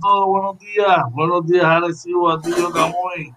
[0.00, 0.98] todos buenos días.
[1.12, 3.34] Buenos días, Arecibo, Atillo, Camoy.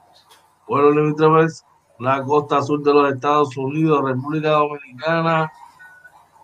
[0.67, 1.65] Bueno, limítrofes,
[1.99, 5.51] la costa sur de los Estados Unidos, República Dominicana,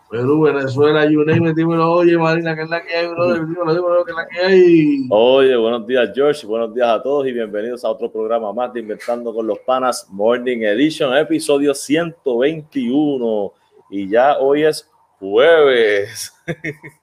[0.10, 3.74] Perú, Venezuela, you name it, dímelo, oye, Marina, que es la que hay, brother, dímelo,
[3.74, 5.08] dímelo, que es la que hay.
[5.10, 8.80] Oye, buenos días, George, buenos días a todos y bienvenidos a otro programa más de
[8.80, 13.54] Inventando con los Panas Morning Edition, episodio 121.
[13.90, 16.34] Y ya hoy es jueves.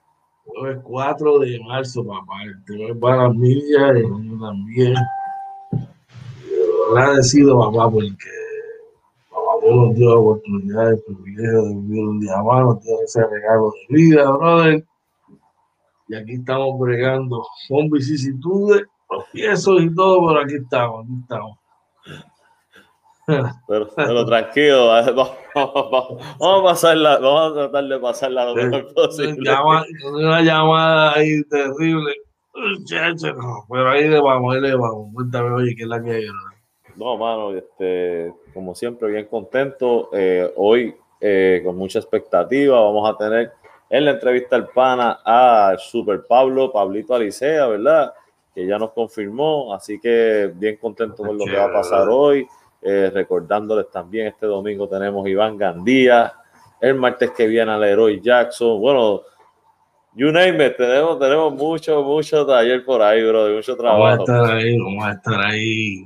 [0.55, 2.33] Jueves 4 de marzo, papá.
[2.65, 4.95] Te voy para las millas y yo también.
[6.91, 8.29] Agradecido, papá, porque
[9.29, 13.01] papá Dios nos dio la oportunidad, el privilegio de vivir un día más, nos dio
[13.01, 14.85] ese regalo de vida, brother.
[16.09, 21.60] Y aquí estamos bregando con vicisitudes, los piezos y todo, pero aquí estamos, aquí estamos.
[23.67, 28.93] Pero, pero tranquilo, vamos, vamos, vamos a pasarla, vamos a tratar de pasarla lo mejor
[28.93, 29.37] posible.
[29.43, 32.13] Llama- una llamada ahí terrible.
[33.33, 35.09] No, pero ahí le vamos, ahí le vamos.
[35.13, 36.25] Cuéntame, oye, ¿qué es la que hay?
[36.95, 40.09] No, mano, este, como siempre, bien contento.
[40.13, 43.51] Eh, hoy, eh, con mucha expectativa, vamos a tener
[43.89, 48.13] en la entrevista al pana a Super Pablo, Pablito Alicea, ¿verdad?
[48.53, 52.45] Que ya nos confirmó, así que bien contento con lo que va a pasar hoy.
[52.81, 56.33] Eh, recordándoles también, este domingo tenemos Iván Gandía,
[56.79, 58.79] el martes que viene a Leroy Jackson.
[58.79, 59.21] Bueno,
[60.15, 64.23] you name it, tenemos, tenemos mucho, mucho taller por ahí, bro, de mucho Vamos a
[64.23, 64.23] trabajo.
[64.23, 66.05] estar ahí, vamos a estar ahí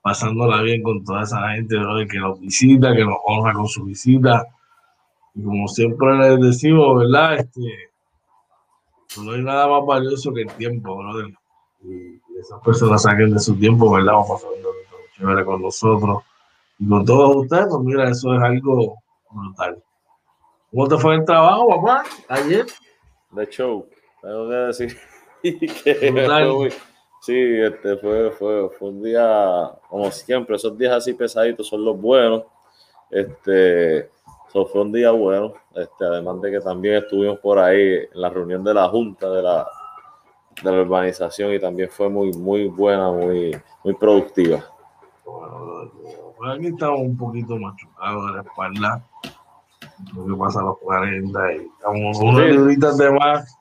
[0.00, 3.84] pasándola bien con toda esa gente brother, que nos visita, que nos honra con su
[3.84, 4.46] visita.
[5.34, 7.40] Y como siempre les decimos, ¿verdad?
[7.40, 7.60] Este,
[9.20, 11.26] no hay nada más valioso que el tiempo, brother.
[11.82, 14.12] Y esas personas saquen de su tiempo, ¿verdad?
[14.12, 14.68] Vamos momento
[15.16, 16.22] chévere con nosotros
[16.78, 18.96] y con todos ustedes, pues mira, eso es algo
[19.30, 19.82] brutal.
[20.70, 22.04] ¿Cómo te fue el trabajo, papá?
[22.28, 22.66] Ayer.
[23.30, 23.86] de show.
[24.20, 24.98] Tengo que decir
[25.42, 26.90] que
[27.22, 31.98] sí, este fue, fue, fue un día, como siempre, esos días así pesaditos son los
[31.98, 32.44] buenos.
[33.10, 33.98] Este,
[34.48, 35.54] eso fue un día bueno.
[35.74, 39.42] Este, además de que también estuvimos por ahí en la reunión de la Junta de
[39.42, 39.66] la,
[40.62, 44.75] de la urbanización y también fue muy, muy buena, muy, muy productiva.
[46.54, 49.04] Aquí estamos un poquito machucados de la espalda.
[50.14, 52.26] Lo que pasa a los 40 y estamos Sí.
[52.52, 53.58] libritas de más.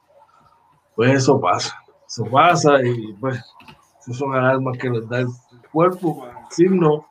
[0.95, 1.75] Pues eso pasa.
[2.07, 3.41] Eso pasa y pues
[4.01, 5.27] esas son alarmas que les da el
[5.71, 7.01] cuerpo para decirnos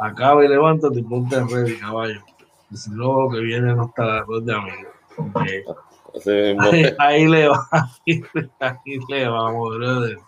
[0.00, 2.20] acaba y levántate y ponte ready, caballo.
[2.70, 4.90] Y si no, que viene no está la de amigo.
[5.16, 5.64] Porque
[6.16, 6.62] Así mismo.
[6.62, 8.22] Ahí, ahí le va, ahí,
[8.60, 10.18] ahí le vamos, brother.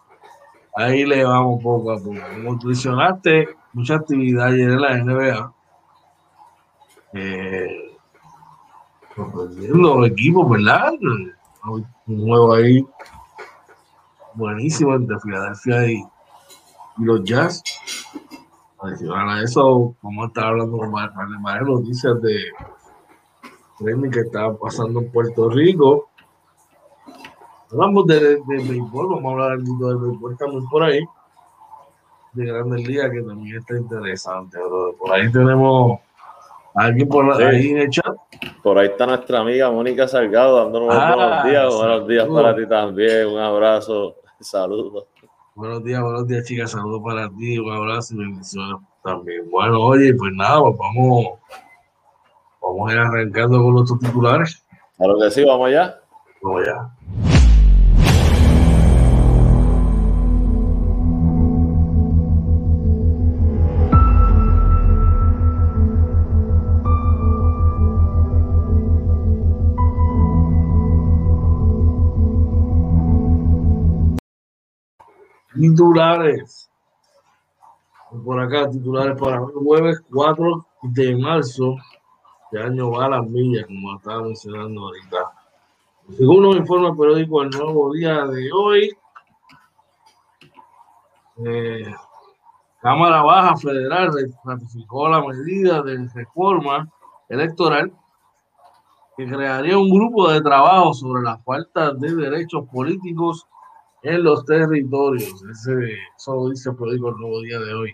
[0.77, 2.17] Ahí le vamos poco a poco.
[2.35, 5.55] Como mencionaste, mucha actividad ayer en la NBA.
[7.15, 7.97] Eh,
[9.15, 10.93] sorprendiendo los equipos, ¿verdad?
[12.07, 12.85] Un juego ahí
[14.35, 16.05] buenísimo entre Filadelfia y,
[16.99, 17.63] los Jazz.
[18.81, 22.53] Adicional a eso, vamos a estar hablando con varias noticias de
[24.11, 26.11] que está pasando en Puerto Rico.
[27.75, 31.01] Hablamos de, de, de béisbol, vamos a hablar del béisbol también por ahí.
[32.33, 34.95] De Grandes Ligas, que también está interesante, bro.
[34.97, 35.99] Por ahí tenemos
[36.75, 37.43] a alguien por Sí.
[37.43, 38.15] ahí en el chat.
[38.63, 41.75] Por ahí está nuestra amiga Mónica Salgado dándonos los Ah, buenos días.
[41.75, 43.29] Buenos días para ti también.
[43.29, 44.17] Un abrazo.
[44.41, 45.07] Saludos.
[45.57, 46.71] Buenos días, buenos días, chicas.
[46.73, 49.49] Saludos para ti, un abrazo y bendiciones también.
[49.51, 51.39] Bueno, oye, pues nada, pues vamos,
[52.61, 54.65] vamos a ir arrancando con nuestros titulares.
[54.97, 56.01] Claro que sí, vamos allá.
[56.43, 56.91] Vamos allá.
[75.55, 76.71] Titulares.
[78.25, 81.77] Por acá, titulares para hoy, jueves 4 de marzo.
[82.45, 85.33] Este año va a las millas, como estaba mencionando ahorita.
[86.17, 88.97] Según nos informa el periódico El Nuevo Día de hoy,
[91.45, 91.95] eh,
[92.81, 94.11] Cámara Baja Federal
[94.45, 96.89] ratificó la medida de reforma
[97.29, 97.93] electoral
[99.17, 103.47] que crearía un grupo de trabajo sobre la falta de derechos políticos
[104.05, 105.43] en los territorios.
[105.51, 105.73] Ese,
[106.17, 107.93] eso lo dice el periódico El Nuevo Día de hoy.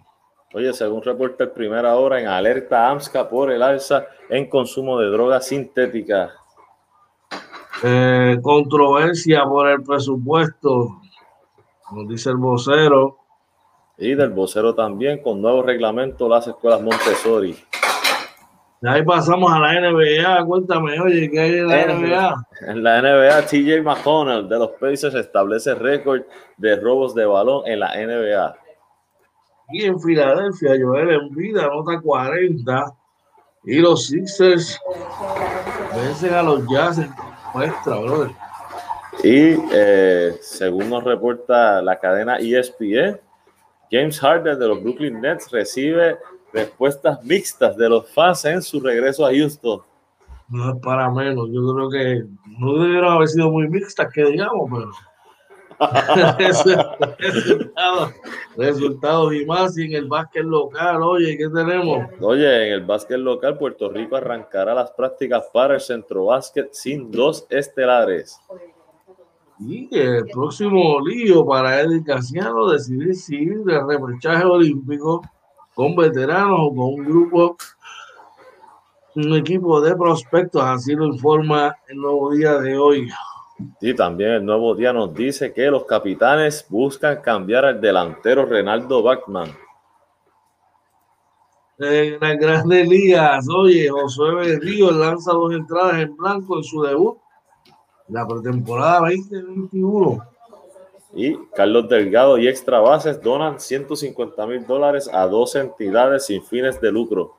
[0.52, 5.06] Oye, según reporta el primera hora en alerta AMSCA por el alza en consumo de
[5.06, 6.32] drogas sintéticas.
[7.84, 11.00] Eh, controversia por el presupuesto,
[11.92, 13.16] nos dice el vocero.
[13.96, 17.54] Y del vocero también, con nuevo reglamento las escuelas Montessori.
[18.82, 20.44] Ahí pasamos a la NBA.
[20.46, 22.46] Cuéntame, oye, ¿qué hay en la NBA?
[22.68, 26.22] En la NBA, TJ McConnell de los Pacers establece récord
[26.56, 28.56] de robos de balón en la NBA.
[29.72, 32.94] Y en Filadelfia, Joel en vida anota 40
[33.64, 34.80] y los Sixers
[35.94, 37.10] vencen a los Jazz en
[37.54, 38.30] muestra, brother.
[39.22, 43.20] Y eh, según nos reporta la cadena ESPN,
[43.90, 46.16] James Harden de los Brooklyn Nets recibe
[46.52, 49.80] respuestas mixtas de los fans en su regreso a Houston.
[50.48, 52.24] No es para menos, yo creo que
[52.58, 54.90] no debieron haber sido muy mixtas, que digamos, pero
[58.56, 62.06] resultados, y más y en el básquet local, oye, ¿qué tenemos?
[62.20, 67.10] Oye, en el básquet local, Puerto Rico arrancará las prácticas para el centro básquet sin
[67.10, 68.38] dos estelares.
[69.58, 75.22] Y el próximo lío para Eddie Casiano decidir si ir de repechaje olímpico
[75.74, 77.56] con veteranos o con un grupo,
[79.16, 83.08] un equipo de prospectos, así lo informa el nuevo día de hoy.
[83.80, 89.02] Y también el nuevo día nos dice que los capitanes buscan cambiar al delantero Renaldo
[89.02, 89.50] Bachman.
[91.78, 97.18] En las grandes ligas, oye, Josué Ríos lanza dos entradas en blanco en su debut,
[98.08, 100.29] la pretemporada 2021.
[101.12, 106.80] Y Carlos Delgado y Extra Bases donan 150 mil dólares a dos entidades sin fines
[106.80, 107.36] de lucro.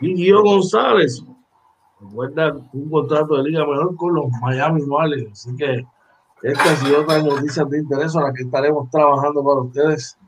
[0.00, 1.22] Y Guido González
[2.00, 5.46] recuerda un contrato de liga mejor con los Miami Marlins.
[5.46, 5.86] Así que
[6.42, 10.18] estas y otras noticias de interés a las que estaremos trabajando para ustedes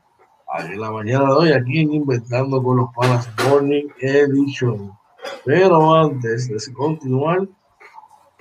[0.60, 4.92] en la mañana de hoy aquí en Inventando con los Panas Morning Edition.
[5.44, 7.48] Pero antes de continuar,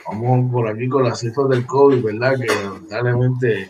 [0.07, 2.35] vamos por aquí con las cifras del COVID, ¿verdad?
[2.39, 3.69] Que lamentablemente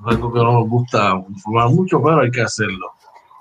[0.00, 2.92] es algo que no nos gusta informar mucho, pero hay que hacerlo.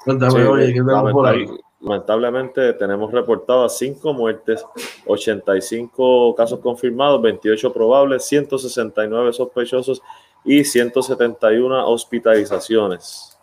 [0.04, 1.46] Cuéntame, oye, ¿qué tenemos por ahí?
[1.80, 4.66] Lamentablemente tenemos reportadas 5 muertes,
[5.06, 10.02] 85 casos confirmados, 28 probables, 169 sospechosos
[10.46, 13.38] y 171 hospitalizaciones.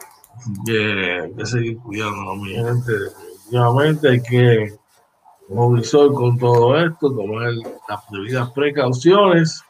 [0.64, 2.92] Que hay que seguir cuidando, mi gente.
[2.92, 4.78] Definitivamente hay que
[5.48, 7.52] movilizar con todo esto, tomar
[7.88, 9.62] las debidas precauciones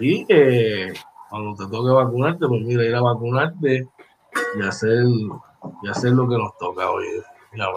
[0.00, 0.92] y eh,
[1.30, 3.88] cuando te toque vacunarte, pues mira, ir a vacunarte
[4.56, 5.04] y hacer,
[5.82, 7.06] y hacer lo que nos toca hoy.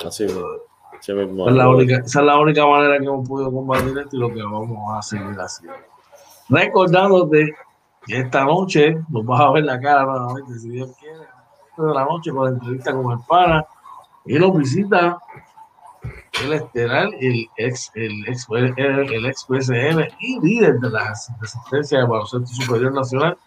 [0.06, 4.16] Así, esa, es la única, esa es la única manera que hemos podido combatir esto
[4.16, 5.78] y lo que vamos a seguir haciendo.
[6.50, 7.54] Recordándote
[8.06, 11.20] que esta noche nos vas a ver la cara nuevamente, si Dios quiere,
[11.78, 13.66] de la noche con la entrevista con el pana
[14.26, 15.18] y nos visita
[16.44, 22.06] el estelar, el ex, el ex, el, ex PSM y líder de la resistencia de
[22.06, 23.38] baloncesto superior nacional,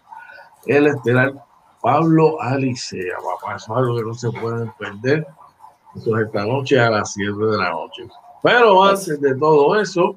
[0.65, 1.33] el estelar
[1.81, 5.27] Pablo Alicea, papá, eso es algo que no se pueden perder.
[5.95, 8.07] Eso es esta noche a las 7 de la noche.
[8.41, 10.15] Pero antes de todo eso,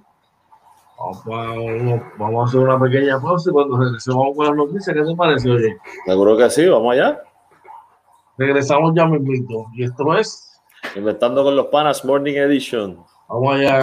[2.16, 5.50] vamos a, hacer una pequeña pausa y cuando regresemos con las noticias, ¿qué te parece,
[5.50, 5.76] oye?
[6.04, 7.22] Seguro que sí, vamos allá.
[8.36, 9.66] Regresamos ya mismito.
[9.74, 10.47] Y esto es...
[10.96, 13.04] Inventando con los panas Morning Edition.
[13.28, 13.80] Vamos allá.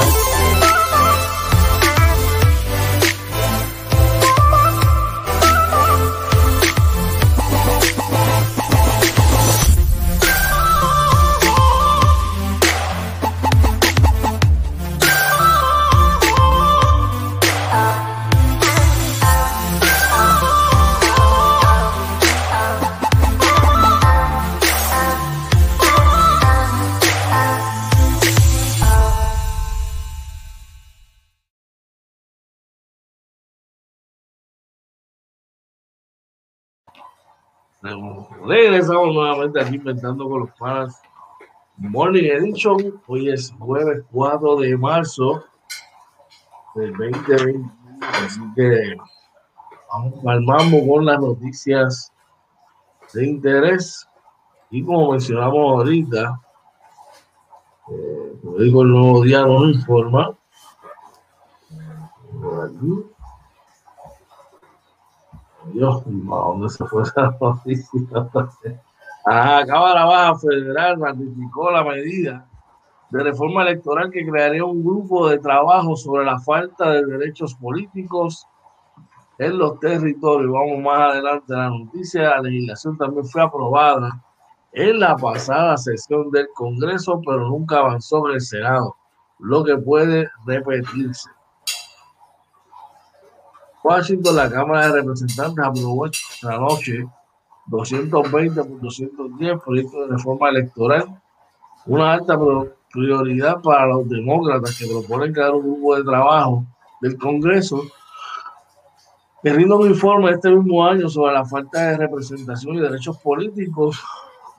[38.45, 40.99] Regresamos nuevamente aquí inventando con los panas
[41.77, 42.99] Morning Edition.
[43.05, 45.43] Hoy es jueves 4 de marzo
[46.73, 47.69] del 2020.
[48.01, 48.95] Así que
[49.91, 52.11] vamos al con las noticias
[53.13, 54.07] de interés.
[54.71, 56.41] Y como mencionamos ahorita,
[57.91, 60.35] eh, como digo, el nuevo día nos informa.
[62.41, 63.14] Por.
[65.75, 68.81] Dios, ¿dónde se fue esa noticia?
[69.25, 72.47] Ah, Cámara Baja Federal ratificó la medida
[73.09, 78.47] de reforma electoral que crearía un grupo de trabajo sobre la falta de derechos políticos
[79.37, 80.49] en los territorios.
[80.49, 81.53] Vamos más adelante.
[81.53, 84.23] La noticia la legislación también fue aprobada
[84.71, 88.95] en la pasada sesión del Congreso, pero nunca avanzó en el Senado,
[89.39, 91.34] lo que puede repetirse.
[93.85, 97.05] Washington, la Cámara de Representantes aprobó esta noche
[97.67, 101.21] 220 por 210 proyectos de reforma electoral,
[101.85, 102.35] una alta
[102.91, 106.65] prioridad para los demócratas que proponen crear un grupo de trabajo
[106.99, 107.83] del Congreso
[109.43, 114.01] que rinda un informe este mismo año sobre la falta de representación y derechos políticos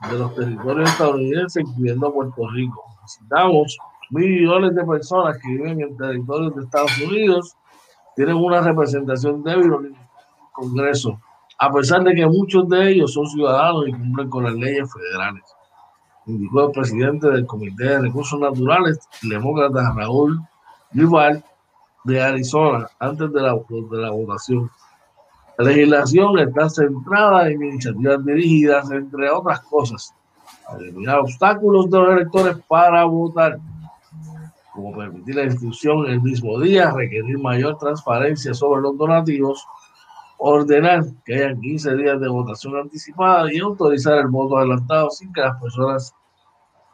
[0.09, 2.81] de los territorios estadounidenses, incluyendo Puerto Rico.
[3.01, 3.77] Necesitamos
[4.09, 7.57] millones de personas que viven en territorios de Estados Unidos,
[8.17, 9.95] tienen una representación débil en el
[10.51, 11.21] Congreso,
[11.57, 15.43] a pesar de que muchos de ellos son ciudadanos y cumplen con las leyes federales
[16.27, 20.41] indicó el presidente del Comité de Recursos Naturales, el demócrata Raúl
[20.91, 21.43] Duval,
[22.03, 24.69] de Arizona, antes de la, de la votación.
[25.57, 30.13] La legislación está centrada en iniciativas dirigidas, entre otras cosas,
[30.69, 33.59] a eliminar obstáculos de los electores para votar,
[34.77, 39.65] como permitir la inscripción el mismo día, requerir mayor transparencia sobre los donativos,
[40.37, 45.41] ordenar que haya 15 días de votación anticipada y autorizar el voto adelantado sin que
[45.41, 46.13] las personas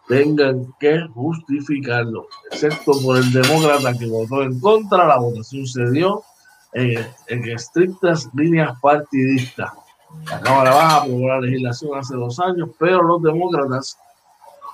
[0.08, 6.24] tengan que justificarlo, excepto por el demócrata que votó en contra, la votación se dio
[6.72, 7.06] en,
[7.50, 9.72] estrictas líneas partidistas.
[10.30, 13.98] La Cámara Baja aprobó la legislación hace dos años, pero los demócratas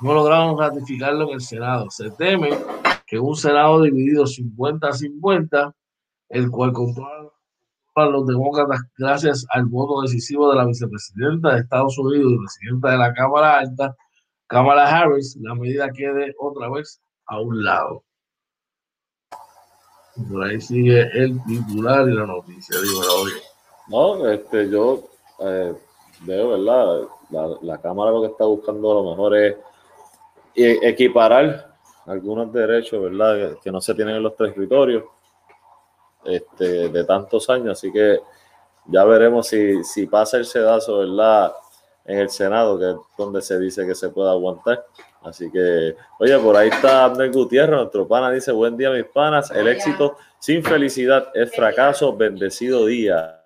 [0.02, 1.90] no lograron ratificarlo en el Senado.
[1.90, 2.50] Se teme
[3.06, 5.74] que un Senado dividido 50-50,
[6.30, 7.30] el cual controla
[8.08, 12.98] los demócratas gracias al voto decisivo de la vicepresidenta de Estados Unidos y presidenta de
[12.98, 13.96] la Cámara Alta,
[14.48, 18.04] Kamala Harris, la medida quede otra vez a un lado.
[20.30, 22.76] Por ahí sigue el titular y la noticia.
[23.88, 25.04] No, este, yo
[25.40, 25.74] eh,
[26.22, 27.08] veo, ¿verdad?
[27.30, 29.56] La, la, Cámara lo que está buscando a lo mejor es
[30.56, 31.76] equiparar
[32.06, 33.58] algunos derechos, ¿verdad?
[33.64, 35.04] Que no se tienen en los territorios
[36.26, 37.78] este, de tantos años.
[37.78, 38.20] Así que
[38.88, 41.54] ya veremos si, si pasa el sedazo, ¿verdad?
[42.06, 44.86] En el Senado, que es donde se dice que se puede aguantar.
[45.22, 49.52] Así que, oye, por ahí está Abner Gutiérrez, nuestro pana, dice, buen día mis panas,
[49.52, 53.44] el éxito sin felicidad es fracaso, bendecido día.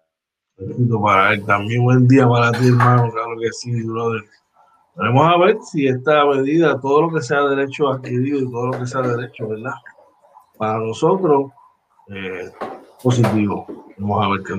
[0.57, 4.21] Éxito para él, también buen día para ti, hermano, claro que sí, brother.
[4.95, 8.79] Vamos a ver si esta medida, todo lo que sea derecho adquirido y todo lo
[8.79, 9.73] que sea derecho, ¿verdad?
[10.57, 11.51] Para nosotros,
[12.09, 12.51] eh,
[13.01, 13.65] positivo.
[13.97, 14.53] Vamos a ver qué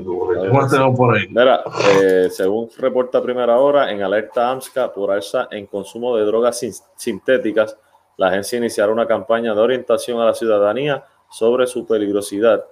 [0.71, 1.29] tenemos por ahí.
[1.29, 1.63] Mira,
[2.01, 6.61] eh, según reporta Primera Hora, en alerta AMSCA por alza en consumo de drogas
[6.97, 7.77] sintéticas,
[8.17, 12.65] la agencia iniciará una campaña de orientación a la ciudadanía sobre su peligrosidad.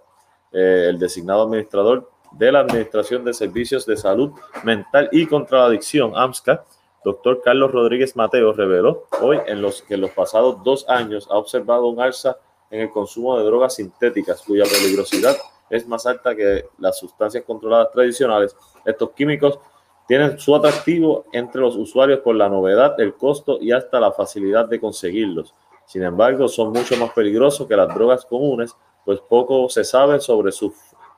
[0.53, 4.33] Eh, el designado administrador de la Administración de Servicios de Salud
[4.65, 6.65] Mental y contra la Adicción, AMSCA,
[7.05, 11.37] doctor Carlos Rodríguez Mateo, reveló hoy en los, que en los pasados dos años ha
[11.37, 12.37] observado un alza
[12.71, 15.37] en el consumo de drogas sintéticas, cuya peligrosidad
[15.69, 18.57] es más alta que las sustancias controladas tradicionales.
[18.85, 19.59] Estos químicos
[20.07, 24.67] tienen su atractivo entre los usuarios por la novedad, el costo y hasta la facilidad
[24.67, 25.55] de conseguirlos.
[25.87, 30.53] Sin embargo, son mucho más peligrosos que las drogas comunes, pues poco se sabe sobre
[30.53, 30.75] su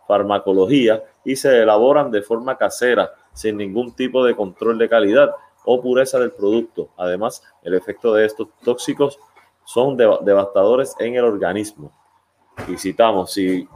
[0.06, 5.80] farmacología y se elaboran de forma casera, sin ningún tipo de control de calidad o
[5.80, 6.88] pureza del producto.
[6.96, 9.18] Además, el efecto de estos tóxicos
[9.64, 11.90] son devastadores en el organismo.
[12.68, 13.66] Y citamos, si,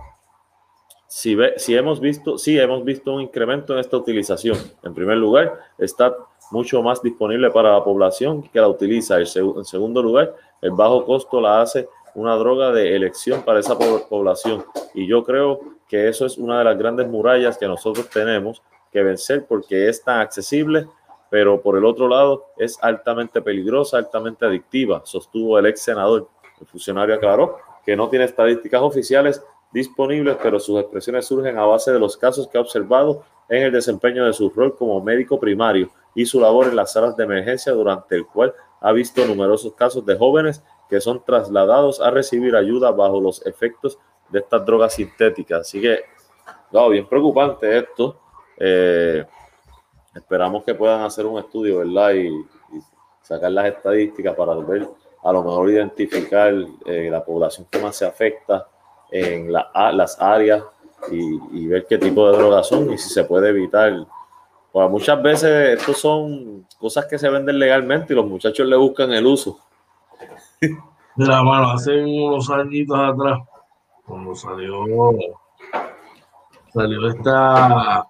[1.07, 4.57] si, ve, si hemos visto, hemos visto un incremento en esta utilización.
[4.83, 6.15] En primer lugar, está
[6.51, 9.19] mucho más disponible para la población que la utiliza.
[9.19, 14.65] En segundo lugar, el bajo costo la hace una droga de elección para esa población.
[14.95, 19.03] Y yo creo que eso es una de las grandes murallas que nosotros tenemos que
[19.03, 20.87] vencer porque es tan accesible
[21.31, 26.29] pero por el otro lado es altamente peligrosa, altamente adictiva, sostuvo el ex senador.
[26.61, 29.43] El funcionario aclaró que no tiene estadísticas oficiales
[29.73, 33.73] disponibles, pero sus expresiones surgen a base de los casos que ha observado en el
[33.73, 37.73] desempeño de su rol como médico primario y su labor en las salas de emergencia,
[37.73, 42.91] durante el cual ha visto numerosos casos de jóvenes que son trasladados a recibir ayuda
[42.91, 45.61] bajo los efectos de estas drogas sintéticas.
[45.61, 46.01] Así que,
[46.73, 48.19] no, bien preocupante esto.
[48.57, 49.25] Eh,
[50.15, 52.13] Esperamos que puedan hacer un estudio, ¿verdad?
[52.15, 52.31] Y,
[53.23, 54.89] sacar las estadísticas para ver,
[55.23, 56.51] a lo mejor identificar
[56.87, 58.67] eh, la población que más se afecta
[59.11, 60.65] en las áreas
[61.11, 63.93] y, ver qué tipo de drogas son y si se puede evitar.
[64.73, 69.13] Pues muchas veces estos son cosas que se venden legalmente y los muchachos le buscan
[69.13, 69.59] el uso.
[71.17, 73.41] Mira, mano, hace unos añitos atrás,
[74.07, 74.85] cuando salió,
[76.73, 78.07] salió esta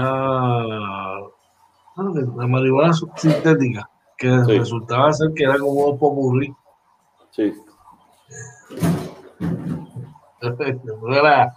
[0.00, 1.22] la,
[1.96, 6.54] la marihuana sintética, que resultaba ser que era como un popurrí.
[7.30, 7.52] Sí.
[10.42, 11.52] La,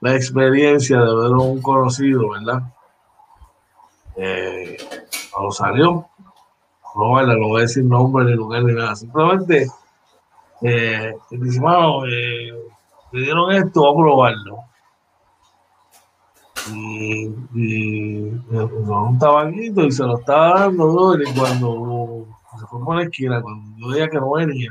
[0.00, 2.62] la experiencia de ver un conocido, ¿verdad?
[4.16, 4.76] Eh,
[5.50, 6.06] salió,
[6.90, 9.68] aprobarla, no voy a decir nombre ni lugar ni nada, simplemente
[10.60, 12.52] eh, dice, mano, eh,
[13.12, 14.58] le dieron esto, voy a probarlo.
[16.72, 22.26] Y, y un tabaquito y se lo estaba dando, bro, y cuando
[22.58, 24.70] se fue por la esquina, cuando yo veía que no venía,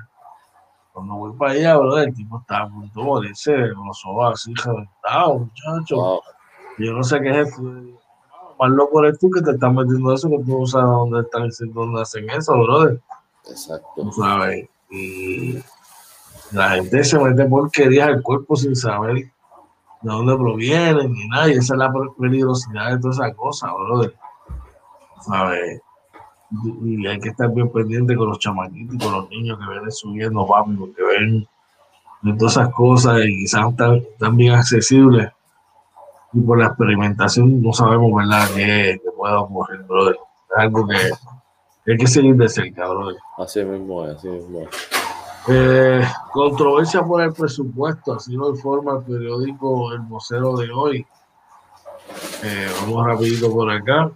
[0.91, 4.33] cuando voy para allá, bro, el tipo estaba a punto de morirse, con los ojos
[4.33, 6.21] así reventados, muchachos.
[6.79, 7.61] Yo no sé qué es esto.
[8.59, 11.49] Más loco eres tú que te están metiendo eso, que tú no sabes dónde están
[11.73, 13.01] dónde hacen eso, brother.
[13.49, 14.11] Exacto.
[14.11, 14.69] ¿Sabes?
[14.89, 15.57] Y
[16.51, 19.32] la gente se mete porquerías al cuerpo sin saber
[20.03, 21.49] de dónde provienen ni nada.
[21.49, 24.13] Y esa es la peligrosidad de todas esas cosas, brother.
[25.21, 25.81] ¿Sabes?
[26.83, 29.91] Y hay que estar bien pendiente con los chamaquitos y con los niños que vienen
[29.91, 31.47] subiendo, papi, porque ven
[32.37, 35.31] todas esas cosas y quizás están, bien accesibles.
[36.33, 40.15] Y por la experimentación no sabemos, ¿verdad?, qué, puede ocurrir, brother.
[40.15, 43.15] Es algo que, hay que seguir de cerca, brother.
[43.37, 45.02] Así mismo es, así mismo es.
[45.47, 51.05] Eh, controversia por el presupuesto, así lo informa el periódico El Vocero de hoy.
[52.43, 54.09] Eh, vamos rapidito por acá.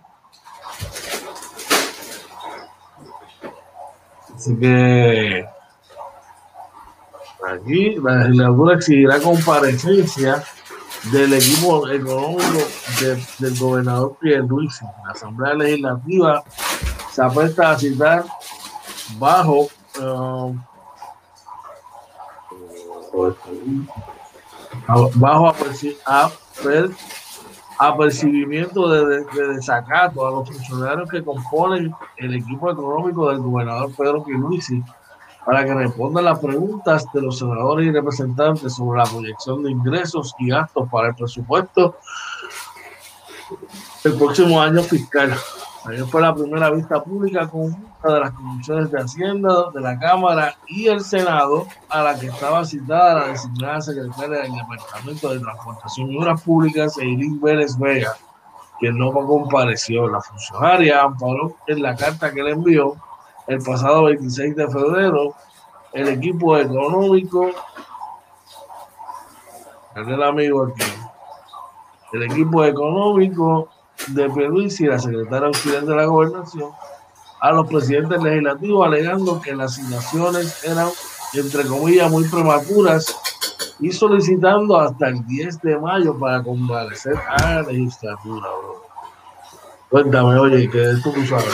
[4.33, 5.45] Así que
[7.49, 10.43] aquí la legislatura exigirá comparecencia
[11.11, 12.59] del equipo económico
[13.39, 14.85] del gobernador Pierluisi.
[15.05, 16.43] La Asamblea Legislativa
[17.11, 18.25] se apuesta a citar
[19.17, 19.67] bajo
[19.99, 20.61] um,
[25.15, 25.53] bajo
[27.79, 34.23] apercibimiento de, de, desacato a los funcionarios que componen el equipo económico del gobernador Pedro
[34.23, 34.83] Pierluisi
[35.45, 40.35] para que respondan las preguntas de los senadores y representantes sobre la proyección de ingresos
[40.39, 41.95] y gastos para el presupuesto
[44.03, 45.33] el próximo año fiscal.
[45.87, 50.53] Ayer fue la primera vista pública conjunta de las comisiones de Hacienda de la Cámara
[50.67, 56.11] y el Senado, a la que estaba citada la designada secretaria del Departamento de Transportación
[56.11, 58.17] y Obras Públicas, Eileen Vélez Vega,
[58.81, 60.09] quien no compareció.
[60.09, 62.97] La funcionaria amparó en la carta que le envió
[63.47, 65.35] el pasado 26 de febrero
[65.93, 67.49] el equipo económico,
[69.95, 70.83] el amigo aquí,
[72.11, 73.69] el equipo económico
[74.07, 76.71] de Perú y la secretaria auxiliar de la gobernación
[77.39, 80.89] a los presidentes legislativos alegando que las asignaciones eran,
[81.33, 83.15] entre comillas, muy prematuras
[83.79, 88.47] y solicitando hasta el 10 de mayo para comparecer a la legislatura.
[89.89, 91.45] Cuéntame, oye, ¿qué es tú sabes?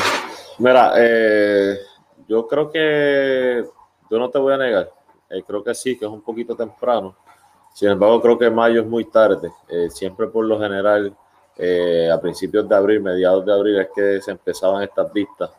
[0.60, 1.78] Mira, eh,
[2.28, 3.66] yo creo que,
[4.10, 4.90] yo no te voy a negar,
[5.30, 7.16] eh, creo que sí, que es un poquito temprano.
[7.74, 9.52] Sin embargo, creo que mayo es muy tarde.
[9.68, 11.16] Eh, siempre por lo general
[11.58, 15.52] eh, a principios de abril, mediados de abril es que se empezaban estas vistas.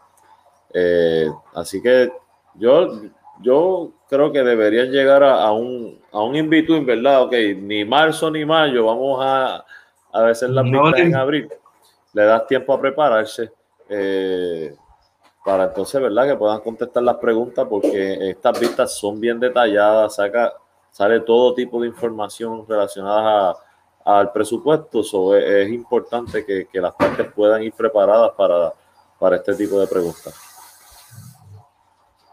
[0.72, 2.12] Eh, así que
[2.54, 3.02] yo,
[3.40, 7.22] yo creo que deberían llegar a, un, a un in between, ¿verdad?
[7.22, 9.64] Ok, ni marzo ni mayo, vamos a,
[10.12, 11.48] a veces las vistas en abril.
[12.12, 13.52] Le das tiempo a prepararse.
[13.88, 14.74] Eh,
[15.44, 16.26] para entonces, ¿verdad?
[16.26, 20.54] Que puedan contestar las preguntas porque estas vistas son bien detalladas, saca,
[20.90, 23.56] sale todo tipo de información relacionada a,
[24.04, 25.02] al presupuesto.
[25.02, 28.72] So, es, importante que, que, las partes puedan ir preparadas para,
[29.18, 30.34] para este tipo de preguntas.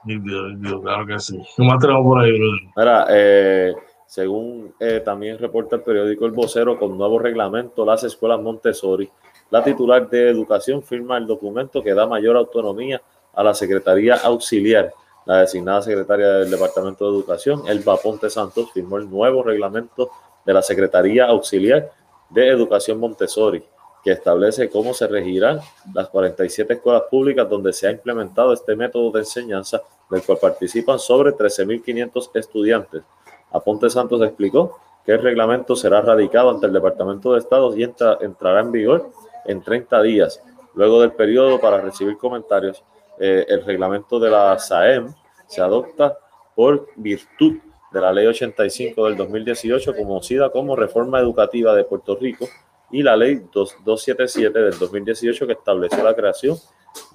[0.03, 1.41] Claro que sí.
[1.55, 2.31] ¿Qué más tenemos por ahí,
[2.75, 3.73] Mira, eh,
[4.05, 9.09] según eh, también reporta el periódico El Vocero, con nuevo reglamento, las escuelas Montessori,
[9.51, 13.01] la titular de Educación firma el documento que da mayor autonomía
[13.33, 14.91] a la Secretaría Auxiliar.
[15.25, 20.09] La designada secretaria del Departamento de Educación, Elba Ponte Santos, firmó el nuevo reglamento
[20.45, 21.91] de la Secretaría Auxiliar
[22.29, 23.63] de Educación Montessori,
[24.03, 25.59] que establece cómo se regirán
[25.93, 30.99] las 47 escuelas públicas donde se ha implementado este método de enseñanza, del cual participan
[30.99, 33.03] sobre 13.500 estudiantes.
[33.51, 38.61] Aponte Santos explicó que el reglamento será radicado ante el Departamento de Estado y entrará
[38.61, 39.09] en vigor
[39.45, 40.41] en 30 días.
[40.73, 42.83] Luego del periodo para recibir comentarios,
[43.19, 45.13] eh, el reglamento de la SAEM
[45.47, 46.17] se adopta
[46.55, 47.57] por virtud
[47.91, 52.47] de la Ley 85 del 2018, conocida como Reforma Educativa de Puerto Rico,
[52.89, 56.57] y la Ley 277 del 2018, que estableció la creación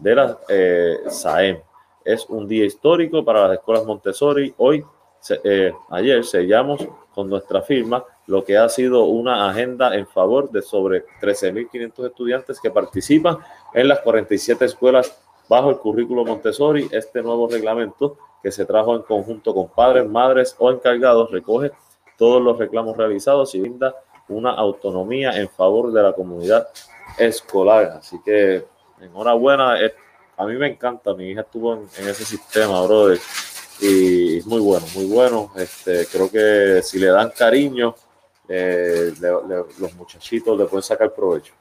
[0.00, 1.60] de la eh, SAEM.
[2.04, 4.54] Es un día histórico para las escuelas Montessori.
[4.58, 4.84] Hoy,
[5.44, 10.62] eh, ayer, sellamos con nuestra firma lo que ha sido una agenda en favor de
[10.62, 13.38] sobre 13.500 estudiantes que participan
[13.72, 16.88] en las 47 escuelas bajo el currículo Montessori.
[16.90, 21.72] Este nuevo reglamento que se trajo en conjunto con padres, madres o encargados, recoge
[22.16, 23.92] todos los reclamos realizados y brinda
[24.28, 26.68] una autonomía en favor de la comunidad
[27.18, 27.86] escolar.
[27.98, 28.64] Así que
[29.00, 29.74] enhorabuena,
[30.36, 33.18] a mí me encanta, mi hija estuvo en, ese sistema, brother,
[33.80, 35.50] y es muy bueno, muy bueno.
[35.56, 37.96] Este, creo que si le dan cariño,
[38.48, 39.12] eh,
[39.80, 41.52] los muchachitos le pueden sacar provecho.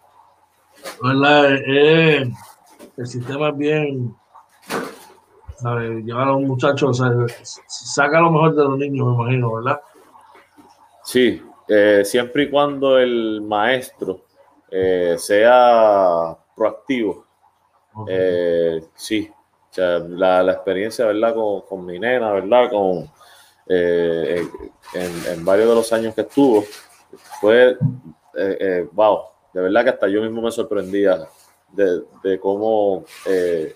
[1.68, 2.32] Eh,
[2.96, 4.16] el sistema es bien,
[6.04, 9.82] llevar a un muchacho, saca lo mejor de los niños, me imagino, ¿verdad?
[11.04, 14.22] Sí, eh, siempre y cuando el maestro
[15.18, 17.26] sea proactivo.
[18.96, 19.32] sí,
[19.78, 21.34] la, experiencia, ¿verdad?
[21.34, 22.70] Con, con, mi nena, ¿verdad?
[22.70, 23.10] Con,
[23.68, 24.50] en,
[24.94, 26.64] en, varios de los años que estuvo,
[27.40, 27.78] fue,
[28.92, 31.30] wow, de verdad que hasta yo mismo me sorprendía
[31.72, 33.74] de, de cómo, eh,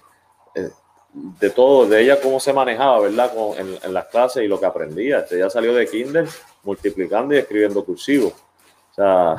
[0.56, 0.70] eh,
[1.14, 3.32] de todo, de ella cómo se manejaba, ¿verdad?
[3.58, 5.20] en, en, las clases y lo que aprendía.
[5.20, 6.28] Este, ella salió de kinder
[6.64, 8.28] multiplicando y escribiendo cursivo.
[8.28, 9.36] O sea,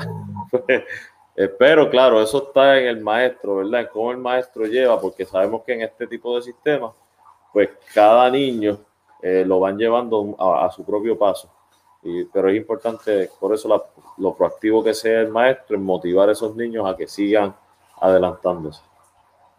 [1.59, 3.83] pero claro, eso está en el maestro, ¿verdad?
[3.83, 6.93] En cómo el maestro lleva, porque sabemos que en este tipo de sistemas,
[7.53, 8.79] pues cada niño
[9.23, 11.51] eh, lo van llevando a su propio paso
[12.33, 13.69] pero es importante, por eso
[14.17, 17.55] lo proactivo que sea el maestro, en motivar a esos niños a que sigan
[18.01, 18.83] adelantándose.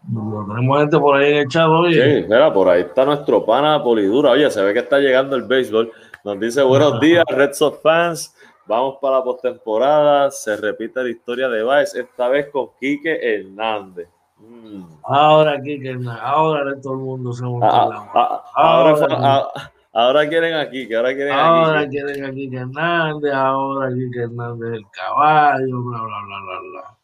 [0.08, 4.30] Tenemos gente por ahí en el chat, Sí, mira, por ahí está nuestro pana Polidura.
[4.30, 5.90] Oye, se ve que está llegando el béisbol.
[6.24, 8.34] Nos dice buenos días, Red Sox fans.
[8.66, 10.30] Vamos para la postemporada.
[10.30, 14.08] Se repite la historia de Baez, esta vez con Quique Hernández.
[14.38, 14.84] Mm.
[15.04, 19.48] Ahora Quique Hernández, ahora todo el mundo se ah, ah, ahora,
[19.94, 21.90] Ahora quieren aquí, que ahora quieren ahora aquí.
[21.90, 26.98] quieren aquí que Hernández, ahora aquí que Hernández el caballo, bla, bla, bla, bla, bla.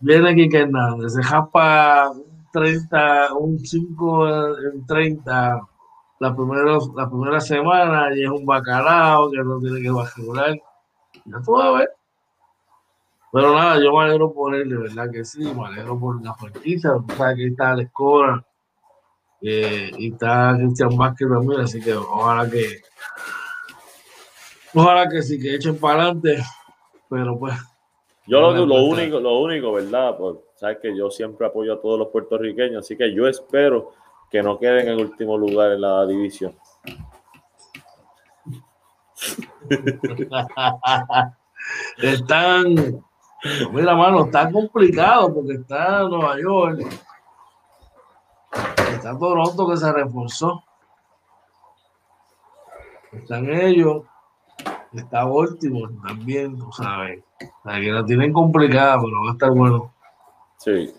[0.00, 2.12] Viene que Hernández, se japa
[2.52, 5.60] 30, un 5 en 30
[6.18, 10.56] la primera, la primera semana y es un bacalao que no tiene que asegurar.
[11.24, 11.90] Ya tú a ver.
[13.32, 16.32] Pero nada, yo me alegro por él, de verdad que sí, me alegro por la
[16.34, 18.46] franquicia, sabes que está la escuela
[19.42, 22.80] eh, y está Cristian Vázquez también, así que ojalá que
[24.72, 26.42] ojalá que sí que echen para adelante,
[27.10, 27.54] pero pues
[28.26, 30.16] yo lo, lo único, lo único, ¿verdad?
[30.16, 33.92] Pues sabes que yo siempre apoyo a todos los puertorriqueños, así que yo espero
[34.30, 36.56] que no queden en último lugar en la división.
[41.98, 43.02] Están,
[43.72, 46.80] mira, mano, está complicado porque está Nueva York,
[48.92, 50.64] Está Toronto que se reforzó.
[53.12, 54.02] Están ellos.
[54.96, 57.22] Está Baltimore también, tú sabes.
[57.38, 59.92] que la tienen complicada, pero va a estar bueno.
[60.58, 60.92] Sí.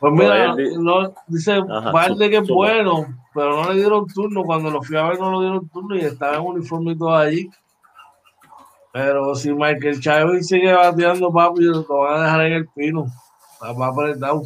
[0.00, 4.44] Pues mira, no, dice Valde que es bueno, pero no le dieron turno.
[4.44, 7.16] Cuando lo fui a ver, no le dieron turno y estaba en uniforme y todo
[7.16, 7.50] allí.
[8.92, 13.06] Pero si Michael Chávez sigue bateando, papi, lo van a dejar en el pino.
[13.62, 14.42] Va, a apretado.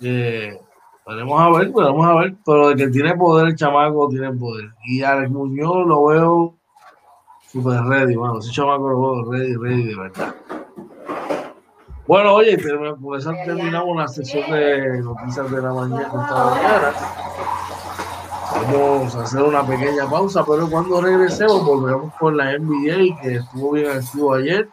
[0.00, 0.58] Eh,
[1.06, 2.34] Veremos a ver, vamos a ver.
[2.44, 4.70] Pero de que tiene poder el chamaco, tiene poder.
[4.84, 6.55] Y al Muñoz lo veo
[7.56, 8.38] super ready, mano.
[8.38, 10.34] Ese chamaco ready, ready, de verdad.
[12.06, 12.58] Bueno, oye,
[13.00, 16.92] por eso terminamos la sesión de noticias de la mañana, mañana.
[18.70, 23.72] Vamos a hacer una pequeña pausa, pero cuando regresemos volveremos con la NBA, que estuvo
[23.72, 24.68] bien activo ayer.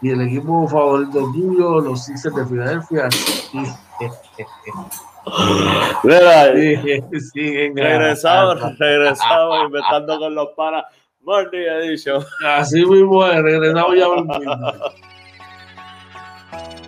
[0.00, 3.08] Y el equipo favorito tuyo, los Sixers de Filadelfia.
[6.04, 6.52] Mira,
[7.32, 10.84] sí, regresamos, regresamos inventando con los panas.
[11.28, 12.24] Morning Edition.
[12.42, 14.06] Así mismo es, regresamos ya.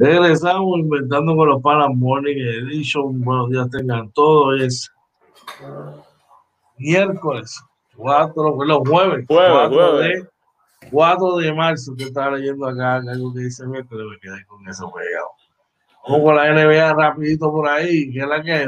[0.00, 3.20] Regresamos inventando con los panas Morning Edition.
[3.20, 4.58] Buenos días, tengan todos.
[4.58, 4.90] Es
[6.78, 7.62] miércoles,
[7.96, 10.26] 4, los jueves, 4, De,
[10.90, 11.94] 4 de marzo.
[11.98, 15.28] Que estaba leyendo acá algo que dice miércoles, me quedé con eso pegado.
[16.08, 18.10] Vamos con la NBA rapidito por ahí.
[18.10, 18.66] ¿Qué es la que hay?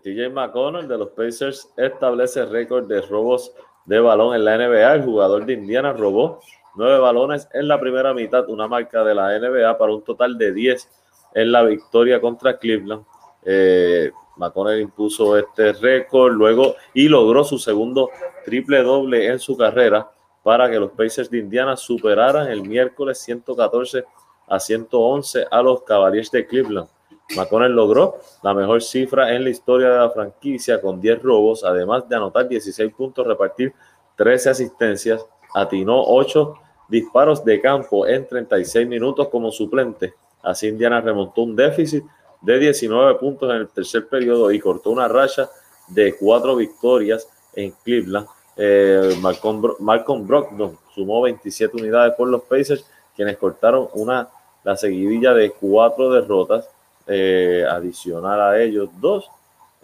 [0.00, 3.52] TJ McConnell de los Pacers establece récord de robos
[3.84, 4.94] de balón en la NBA.
[4.94, 6.38] El jugador de Indiana robó
[6.76, 10.52] nueve balones en la primera mitad, una marca de la NBA para un total de
[10.52, 10.88] 10
[11.34, 13.04] en la victoria contra Cleveland.
[13.44, 18.10] Eh, McConnell impuso este récord luego y logró su segundo
[18.44, 20.10] triple doble en su carrera
[20.42, 24.04] para que los Pacers de Indiana superaran el miércoles 114
[24.46, 26.88] a 111 a los Cavaliers de Cleveland.
[27.36, 32.08] McConnell logró la mejor cifra en la historia de la franquicia con 10 robos, además
[32.08, 33.74] de anotar 16 puntos, repartir
[34.16, 36.54] 13 asistencias, atinó 8
[36.88, 40.14] disparos de campo en 36 minutos como suplente.
[40.42, 42.04] Así Indiana remontó un déficit
[42.40, 45.48] de 19 puntos en el tercer periodo y cortó una racha
[45.88, 48.26] de cuatro victorias en Cleveland.
[48.56, 54.28] Eh, Malcolm, Brogdon sumó 27 unidades por los Pacers, quienes cortaron una
[54.64, 56.68] la seguidilla de cuatro derrotas
[57.06, 59.30] eh, adicional a ellos dos.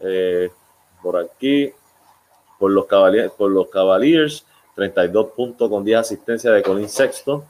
[0.00, 0.50] Eh,
[1.00, 1.72] por aquí,
[2.58, 7.44] por los, Cavaliers, por los Cavaliers, 32 puntos con 10 asistencias de Colin Sexton,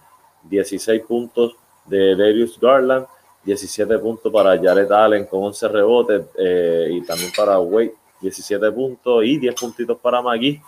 [0.44, 1.54] 16 puntos
[1.86, 3.06] de Darius Garland,
[3.44, 9.24] 17 puntos para Jared Allen con 11 rebotes eh, y también para Wade 17 puntos
[9.24, 10.60] y 10 puntitos para Magui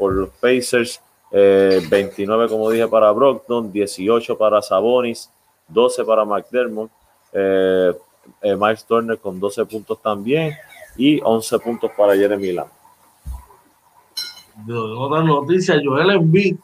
[0.00, 5.30] por los Pacers, 29 como dije para Brockton, 18 para Sabonis,
[5.68, 6.90] 12 para McDermott,
[7.32, 7.92] eh,
[8.42, 10.54] eh, Miles Turner con 12 puntos también
[10.96, 12.70] y 11 puntos para Jeremy Lamb.
[14.56, 16.56] De otra noticia, Joel Embiid,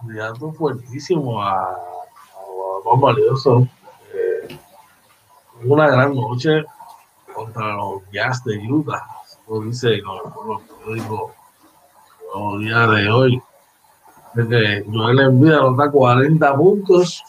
[0.00, 1.78] candidato fuertísimo a,
[2.84, 3.66] más valioso.
[4.12, 4.58] Eh,
[5.64, 6.64] una gran noche
[7.32, 9.06] contra los Jazz de Utah,
[9.48, 10.18] lo dice con
[10.48, 11.32] los digo
[12.34, 13.42] los días de hoy.
[14.34, 17.22] Desde Joel Embiid anota 40 puntos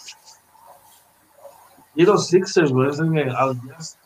[1.94, 3.98] y los Sixers vencen al Jazz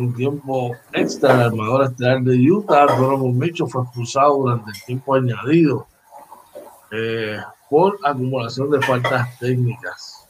[0.00, 1.34] en tiempo extra.
[1.34, 5.86] El armador estelar de Utah, Donovan Mitchell, fue expulsado durante el tiempo añadido
[6.90, 10.26] eh, por acumulación de faltas técnicas.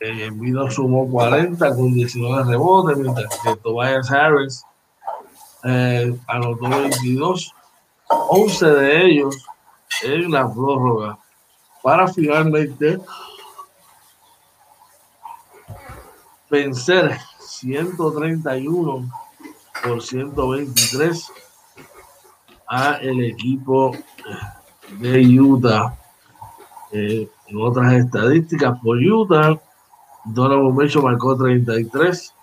[0.00, 4.64] Eh, Envido sumó 40 con 19 rebotes, mientras que Tobias Harris
[5.64, 7.54] eh, anotó 22,
[8.08, 9.46] 11 de ellos
[10.02, 11.18] en la prórroga,
[11.82, 12.98] para finalmente
[16.50, 17.18] vencer
[17.64, 19.10] 131
[19.82, 21.32] por 123
[22.68, 23.92] a el equipo
[25.00, 25.96] de Utah.
[26.92, 29.58] Eh, en otras estadísticas por Utah,
[30.26, 32.34] Donovan Mitchell marcó 33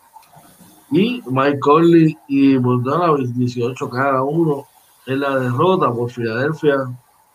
[0.92, 4.66] y Mike Conley y Bogdanovich 18 cada uno
[5.06, 5.94] en la derrota.
[5.94, 6.78] Por Filadelfia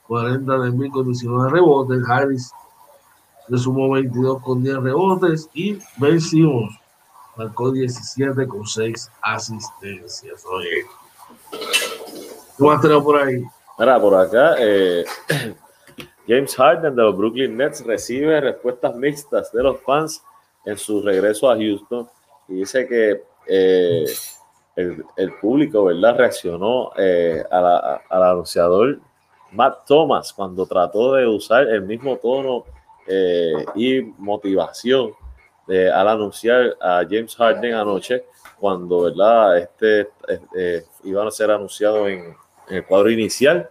[0.09, 2.03] 40 de mil con 19 rebotes.
[2.09, 2.53] Harris
[3.49, 5.49] le sumó 22 con 10 rebotes.
[5.55, 6.77] Y vencimos
[7.37, 10.44] marcó 17 con 6 asistencias.
[10.46, 10.87] Oye,
[12.57, 13.44] ¿qué más por ahí?
[13.79, 15.05] Mira, por acá, eh,
[16.27, 20.22] James Harden de los Brooklyn Nets recibe respuestas mixtas de los fans
[20.64, 22.09] en su regreso a Houston
[22.49, 24.07] y dice que eh,
[24.75, 28.99] el, público, ¿verdad?, reaccionó eh, al anunciador
[29.53, 32.64] Matt Thomas cuando trató de usar el mismo tono
[33.77, 35.12] y motivación
[35.69, 38.25] al anunciar a James Harden anoche,
[38.59, 39.59] cuando ¿verdad?
[39.59, 40.09] este
[40.57, 42.37] eh, iban a ser anunciados en,
[42.69, 43.69] el cuadro inicial,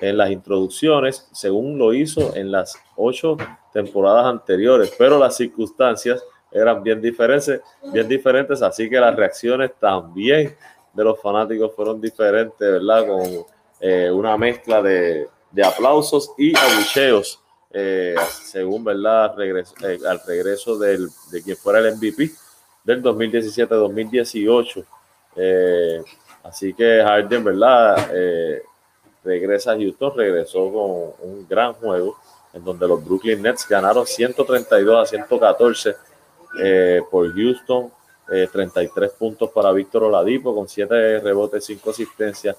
[0.00, 3.36] en las introducciones, según lo hizo en las ocho
[3.72, 7.60] temporadas anteriores, pero las circunstancias eran bien diferentes,
[7.92, 10.56] bien diferentes, así que las reacciones también
[10.94, 13.06] de los fanáticos fueron diferentes, ¿verdad?
[13.06, 13.44] Con
[13.80, 21.08] eh, una mezcla de, de aplausos y abucheos eh, según verdad eh, al regreso del,
[21.30, 22.30] de quien fuera el MVP
[22.84, 24.84] del 2017-2018.
[25.36, 26.02] Eh,
[26.42, 28.10] así que Harden, ¿verdad?
[29.22, 32.16] regresa a Houston, regresó con un gran juego
[32.54, 35.94] en donde los Brooklyn Nets ganaron 132 a 114
[37.10, 37.92] por Houston,
[38.26, 42.56] 33 puntos para Víctor Oladipo con 7 rebotes, 5 asistencias.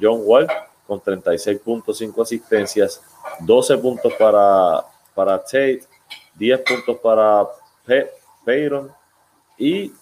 [0.00, 0.46] John Wall
[0.86, 3.02] con 36.5 asistencias,
[3.40, 4.84] 12 puntos para,
[5.14, 5.82] para Tate,
[6.34, 7.46] 10 puntos para
[8.44, 8.90] Peyron
[9.58, 9.92] y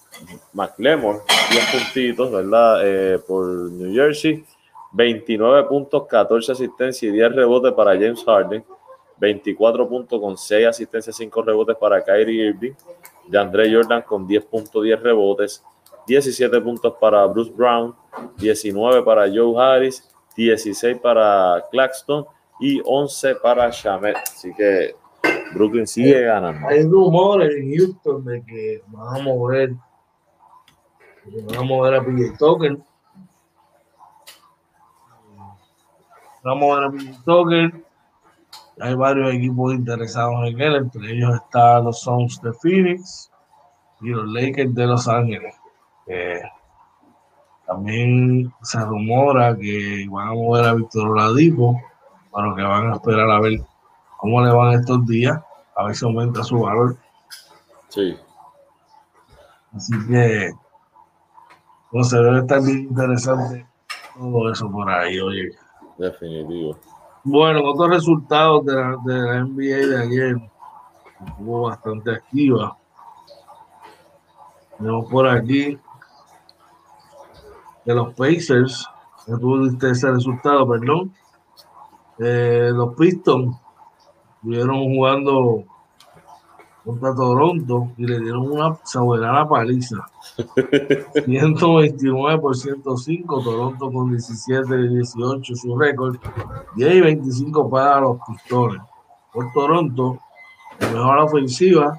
[0.53, 1.19] McLemore,
[1.51, 2.81] 10 puntitos, ¿verdad?
[2.83, 4.43] Eh, por New Jersey,
[4.91, 8.63] 29 puntos, 14 asistencias y 10 rebotes para James Harden,
[9.17, 12.73] 24 puntos con 6 asistencias, 5 rebotes para Kyrie Irving,
[13.27, 15.63] de Andre Jordan con 10 puntos, 10 rebotes,
[16.07, 17.95] 17 puntos para Bruce Brown,
[18.37, 22.25] 19 para Joe Harris 16 para Claxton
[22.59, 24.17] y 11 para Shamet.
[24.17, 24.95] Así que
[25.53, 26.67] Brooklyn sigue ganando.
[26.67, 29.75] Hay rumores en Houston de que van a mover,
[31.25, 32.77] van a mover a PJ Tucker.
[36.43, 37.83] Van a mover a PJ Tucker.
[38.79, 43.31] Hay varios equipos interesados en él, entre ellos están los Suns de Phoenix
[44.01, 45.55] y los Lakers de Los Ángeles.
[46.07, 46.41] Eh,
[47.67, 51.79] también se rumora que van a mover a Víctor Oladipo,
[52.33, 53.61] pero que van a esperar a ver
[54.17, 55.39] cómo le van estos días,
[55.75, 56.97] a ver si aumenta su valor.
[57.89, 58.17] Sí.
[59.75, 60.51] Así que,
[61.91, 63.65] no sé, debe estar bien interesante
[64.15, 65.51] todo eso por ahí, oye.
[65.97, 66.77] Definitivo.
[67.23, 70.35] Bueno, otros resultados de la, de la NBA de ayer,
[71.25, 72.77] estuvo bastante activa.
[74.77, 75.77] Tenemos por aquí
[77.85, 78.87] de los Pacers,
[79.25, 81.13] que tuvo ese resultado, perdón.
[82.19, 83.55] Eh, los Pistons
[84.35, 85.63] estuvieron jugando
[86.83, 90.05] contra Toronto y le dieron una soberana paliza.
[91.25, 96.17] 129 por 105, Toronto con 17 y 18 su récord,
[96.75, 98.81] 10 y 25 para los pistones.
[99.31, 100.19] Por Toronto,
[100.79, 101.97] mejor ofensiva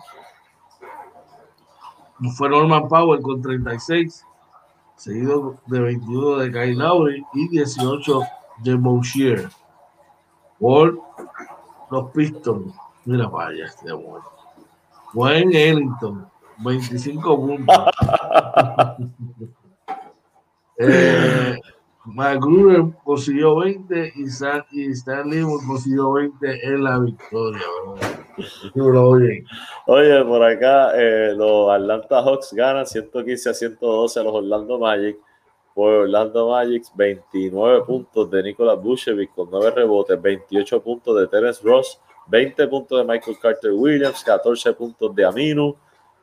[2.37, 4.25] fue Norman Powell con 36,
[4.97, 8.21] seguido de 21 de Kyle Lowry y 18
[8.63, 9.49] de Bouchier.
[10.65, 10.99] Por
[11.91, 12.75] los Pistons,
[13.05, 14.23] mira allá este amor.
[15.13, 17.77] Wayne Ellington, 25 puntos.
[20.79, 21.59] eh,
[22.07, 27.61] McGruder consiguió 20 y, San, y Stanley consiguió 20 en la victoria.
[28.75, 29.45] Oye.
[29.85, 35.19] Oye, por acá eh, los Atlanta Hawks ganan 115 a 112 a los Orlando Magic.
[35.75, 41.61] Por Orlando Magic, 29 puntos de Nicolas Bushevich con 9 rebotes, 28 puntos de Terence
[41.65, 45.77] Ross, 20 puntos de Michael Carter Williams, 14 puntos de Aminu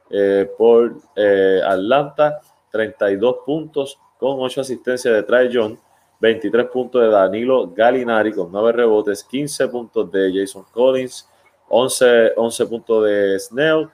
[0.09, 2.39] eh, por eh, Atlanta,
[2.71, 5.77] 32 puntos con 8 asistencias de Trae John,
[6.19, 11.27] 23 puntos de Danilo Galinari con 9 rebotes, 15 puntos de Jason Collins,
[11.67, 13.89] 11, 11 puntos de Snell,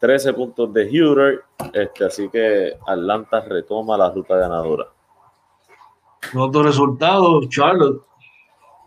[0.00, 4.86] 13 puntos de Huter, este, así que Atlanta retoma la ruta ganadora.
[6.34, 8.02] Otro resultado, Charlotte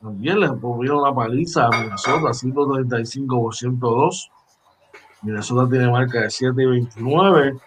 [0.01, 4.31] también le pusieron una paliza a Minnesota, 135 por 102.
[5.21, 7.59] Minnesota tiene marca de 7 y 29.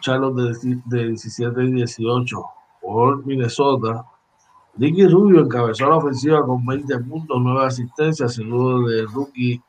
[0.00, 2.44] Charlotte de, de 17 y 18
[2.80, 4.06] por Minnesota.
[4.76, 9.62] Ricky Rubio encabezó la ofensiva con 20 puntos, 9 asistencias, segundo de rookie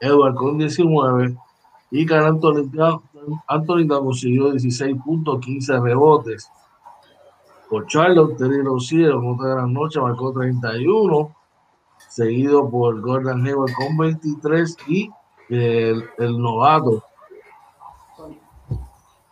[0.00, 1.36] Edward con 19.
[1.90, 2.70] Y Carl Anthony,
[3.46, 6.50] Anthony consiguió 16 puntos, 15 rebotes.
[7.70, 11.34] Por Charlotte, Terry Rozier otra gran noche marcó 31
[12.08, 15.10] seguido por Gordon Hayward con 23 y
[15.50, 17.02] el, el novato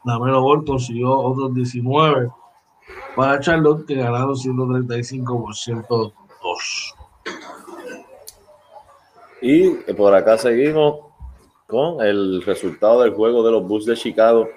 [0.06, 2.30] Lamelo Ball consiguió otros 19
[3.16, 6.94] para Charlotte que ganaron 135 por 102.
[9.42, 11.05] Y por acá seguimos
[11.66, 14.48] con el resultado del juego de los Bulls de Chicago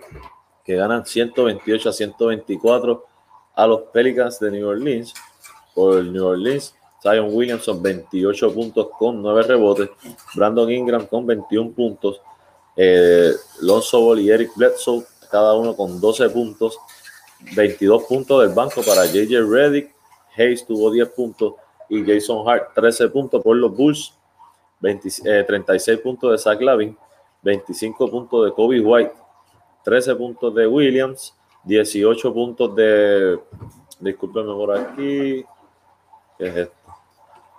[0.64, 3.06] que ganan 128 a 124
[3.56, 5.14] a los Pelicans de New Orleans.
[5.74, 9.90] Por New Orleans Zion Williamson 28 puntos con 9 rebotes,
[10.36, 12.22] Brandon Ingram con 21 puntos,
[12.76, 16.78] eh, Lonzo Ball y Eric Bledsoe cada uno con 12 puntos,
[17.56, 19.96] 22 puntos del banco para JJ Reddick,
[20.36, 21.54] Hayes tuvo 10 puntos
[21.88, 24.14] y Jason Hart 13 puntos por los Bulls,
[24.80, 26.98] 36 eh, puntos de Zach Lavin,
[27.42, 29.14] 25 puntos de Kobe White,
[29.84, 33.40] 13 puntos de Williams, 18 puntos de,
[34.00, 35.46] discúlpenme por aquí,
[36.38, 36.76] ¿qué es esto?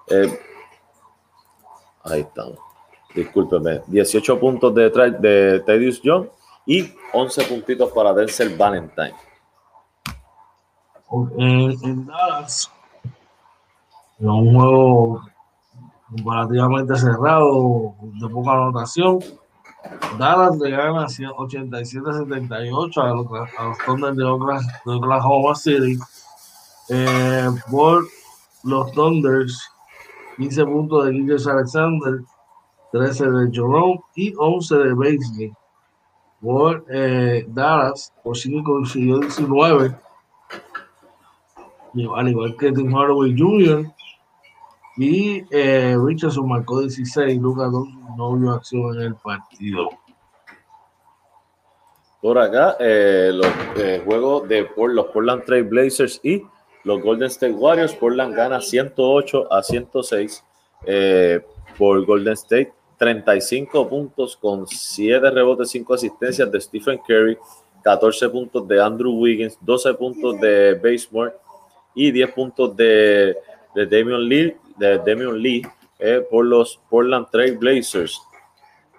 [0.09, 0.41] Eh,
[2.05, 2.59] ahí estamos.
[3.15, 3.83] Discúlpeme.
[3.87, 6.31] 18 puntos de, de Tedious John
[6.67, 9.15] y 11 puntitos para Denzel Valentine.
[11.39, 12.71] En, Dallas,
[14.21, 15.23] en un juego
[16.11, 19.21] comparativamente cerrado, de poca anotación,
[20.19, 23.27] Dallas le gana 87-78 a los,
[23.59, 25.99] a los Thunder de Oklahoma City.
[26.89, 28.05] Eh, por
[28.65, 29.71] los Thunders
[30.37, 32.21] 15 puntos de Guillermo Alexander,
[32.93, 35.53] 13 de Jerome y 11 de Baisley.
[36.41, 39.95] Por eh, Dallas, por 5 consiguió 19.
[42.17, 43.87] al igual que Tim Hardaway Jr.
[45.01, 47.41] Y eh, Richardson marcó 16.
[47.41, 47.73] Lucas
[48.19, 49.89] no vio acción en el partido.
[52.21, 53.47] Por acá, eh, los
[53.79, 56.43] eh, juegos de por los Portland Trail Blazers y
[56.85, 57.95] los Golden State Warriors.
[57.95, 60.45] Portland gana 108 a 106
[60.85, 61.41] eh,
[61.79, 62.75] por Golden State.
[62.99, 67.39] 35 puntos con 7 rebotes, 5 asistencias de Stephen Curry,
[67.83, 71.33] 14 puntos de Andrew Wiggins, 12 puntos de Basemore
[71.95, 73.35] y 10 puntos de,
[73.75, 75.63] de Damian Lee, de Damian Lee
[75.99, 78.21] eh, por los Portland Trail Blazers.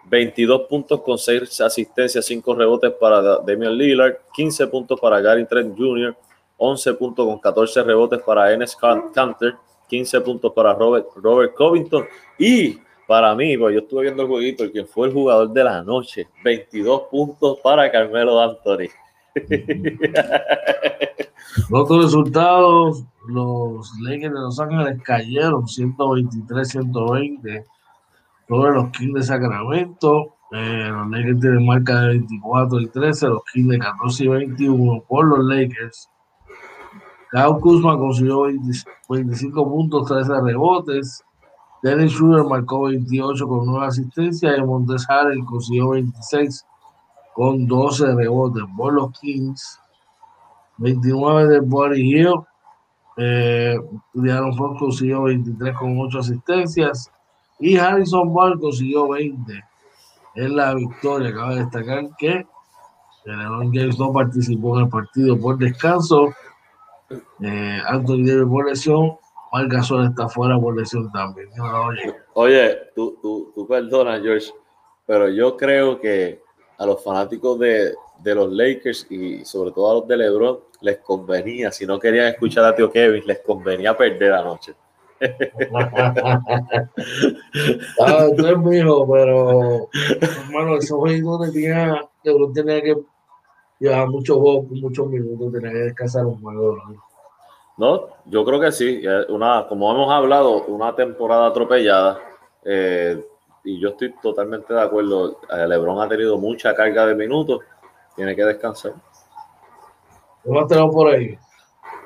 [0.06, 5.78] 22 puntos con 6 asistencias, 5 rebotes para Damian Lillard, 15 puntos para Gary Trent
[5.78, 6.16] Jr.,
[6.58, 9.56] 11 puntos con 14 rebotes para Enes Kanter,
[9.88, 12.06] 15 puntos para Robert, Robert Covington
[12.38, 12.78] y
[13.08, 15.84] para mí, pues yo estuve viendo el jueguito, el que fue el jugador de la
[15.84, 18.88] noche, 22 puntos para Carmelo Anthony.
[21.74, 27.64] Otros resultados, los Lakers de Los Ángeles cayeron 123-120
[28.50, 30.36] sobre los Kings de Sacramento.
[30.52, 35.02] Eh, los Lakers tienen marca de 24 y 13, los Kings de 14 y 21
[35.08, 36.10] por los Lakers.
[37.32, 38.48] Kyle Kuzma consiguió
[39.08, 41.24] 25 puntos, 13 rebotes.
[41.82, 46.66] Dennis Schroeder marcó 28 con 9 asistencias y Montes Harrell consiguió 26
[47.34, 49.80] con 12 rebotes por los Kings.
[50.82, 52.34] 29 de Buddy Hill.
[53.18, 53.78] Eh,
[54.58, 57.12] Fox consiguió 23 con 8 asistencias.
[57.60, 59.64] Y Harrison Ball consiguió 20
[60.36, 61.34] en la victoria.
[61.34, 62.46] Cabe destacar que
[63.26, 66.34] LeBron James no participó en el partido por descanso.
[67.42, 69.18] Eh, Anthony Davis por lesión.
[69.54, 71.50] Marc Gasol está fuera por lesión también.
[71.60, 74.52] Oye, oye tú, tú, tú perdonas, George,
[75.06, 76.42] pero yo creo que
[76.78, 80.98] a los fanáticos de, de los Lakers y sobre todo a los de LeBron les
[81.00, 84.74] convenía, si no querían escuchar a tío Kevin, les convenía perder anoche.
[88.00, 89.88] ah, tú eres mi hijo, pero
[90.20, 92.98] hermano, ese juego tenía, LeBron tenía que
[93.80, 96.78] llevar muchos muchos minutos, tenía que descansar un juego.
[97.78, 98.08] ¿no?
[98.26, 99.04] yo creo que sí.
[99.30, 102.20] Una, como hemos hablado, una temporada atropellada.
[102.64, 103.24] Eh,
[103.64, 105.40] y yo estoy totalmente de acuerdo.
[105.52, 107.60] Eh, LeBron ha tenido mucha carga de minutos
[108.16, 108.94] tiene que descansar.
[110.44, 111.38] ¿Cómo tenemos por ahí?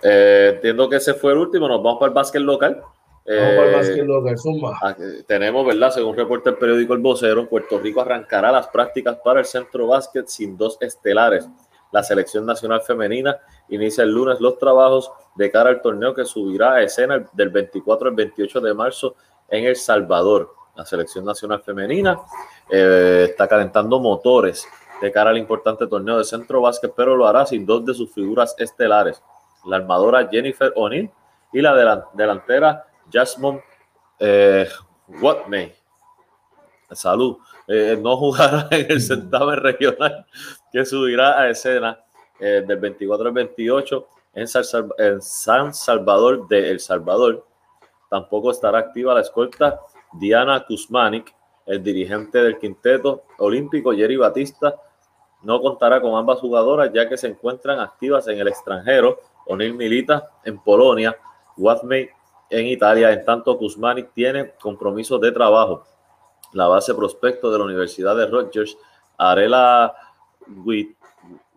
[0.04, 1.68] Eh, entiendo que ese fue el último.
[1.68, 2.82] Nos vamos para el básquet local.
[2.82, 4.80] Vamos para el eh, básquet local, Zumba.
[4.82, 4.96] Ah,
[5.28, 5.92] tenemos, ¿verdad?
[5.92, 10.28] Según reporta el periódico El Vocero, Puerto Rico arrancará las prácticas para el centro básquet
[10.28, 11.48] sin dos estelares.
[11.92, 13.38] La selección nacional femenina
[13.70, 18.10] inicia el lunes los trabajos de cara al torneo que subirá a escena del 24
[18.10, 19.16] al 28 de marzo
[19.50, 20.54] en El Salvador.
[20.76, 22.20] La selección nacional femenina
[22.70, 24.68] eh, está calentando motores
[25.02, 28.12] de cara al importante torneo de centro básquet, pero lo hará sin dos de sus
[28.14, 29.22] figuras estelares,
[29.66, 31.10] la armadora Jennifer O'Neill
[31.52, 33.64] y la delantera Jasmine
[34.20, 34.68] eh,
[35.22, 35.74] Watney.
[36.92, 37.38] Salud.
[37.68, 40.26] Eh, no jugará en el certamen regional
[40.72, 42.00] que subirá a escena
[42.40, 44.48] eh, del 24 al 28 en,
[45.00, 47.46] en San Salvador de El Salvador.
[48.10, 49.80] Tampoco estará activa la escolta
[50.14, 51.34] Diana Kuzmanik,
[51.66, 54.76] el dirigente del quinteto olímpico Jerry Batista
[55.46, 59.20] no contará con ambas jugadoras ya que se encuentran activas en el extranjero.
[59.46, 61.16] O'Neill milita en Polonia,
[61.56, 62.10] Watmey
[62.50, 65.84] en Italia, en tanto Kuzmanic tiene compromisos de trabajo.
[66.54, 68.76] La base prospecto de la Universidad de Rogers,
[69.18, 69.94] Arela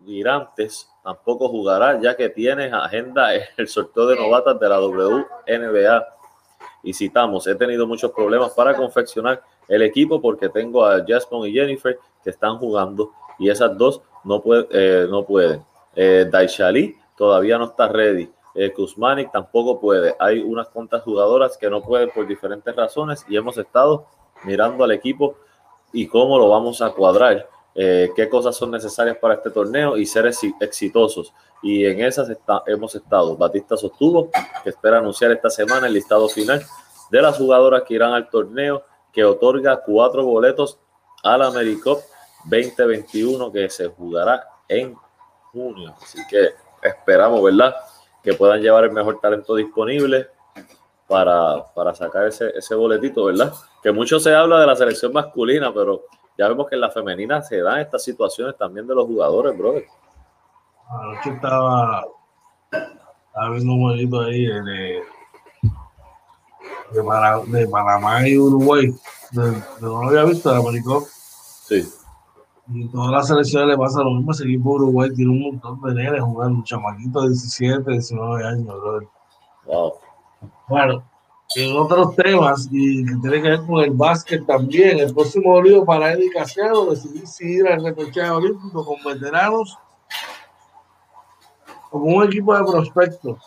[0.05, 6.05] Girantes, tampoco jugará ya que tiene agenda el sorteo de novatas de la WNBA.
[6.83, 11.53] Y citamos, he tenido muchos problemas para confeccionar el equipo porque tengo a Jasmine y
[11.53, 15.63] Jennifer que están jugando y esas dos no, puede, eh, no pueden.
[15.95, 18.31] Eh, Daishali todavía no está ready.
[18.55, 20.15] Eh, Kuzmanik tampoco puede.
[20.19, 24.05] Hay unas cuantas jugadoras que no pueden por diferentes razones y hemos estado
[24.43, 25.35] mirando al equipo
[25.91, 30.05] y cómo lo vamos a cuadrar, eh, qué cosas son necesarias para este torneo y
[30.05, 30.29] ser
[30.59, 31.33] exitosos.
[31.61, 32.29] Y en esas
[32.67, 33.35] hemos estado.
[33.35, 34.29] Batista sostuvo
[34.63, 36.61] que espera anunciar esta semana el listado final
[37.11, 40.79] de las jugadoras que irán al torneo que otorga cuatro boletos
[41.23, 41.99] al AmeriCup
[42.45, 44.95] 2021 que se jugará en
[45.51, 45.95] junio.
[46.01, 46.49] Así que
[46.81, 47.75] esperamos, ¿verdad?
[48.23, 50.27] Que puedan llevar el mejor talento disponible
[51.07, 51.65] para,
[51.95, 53.53] sacar ese, ese boletito, ¿verdad?
[53.81, 56.03] Que mucho se habla de la selección masculina, pero
[56.37, 59.85] ya vemos que en la femenina se dan estas situaciones también de los jugadores, brother.
[60.89, 62.05] Anoche estaba,
[62.71, 65.03] estaba viendo un jueguito ahí de,
[66.91, 68.93] de, Panamá y Uruguay.
[69.31, 71.05] De, no lo había visto, de Américo.
[71.67, 71.87] Sí.
[72.71, 74.31] Y todas las selecciones le pasa lo mismo.
[74.31, 78.75] Ese equipo Uruguay tiene un montón de nenes jugando, chamaquitos de 17, 19 años,
[79.65, 79.93] Wow.
[80.67, 81.03] Bueno,
[81.55, 85.83] en otros temas, y que tiene que ver con el básquet también, el próximo olivo
[85.83, 89.77] para Eddie Casiano decidir si ir al repechaje olímpico con veteranos
[91.91, 93.39] o con un equipo de prospectos.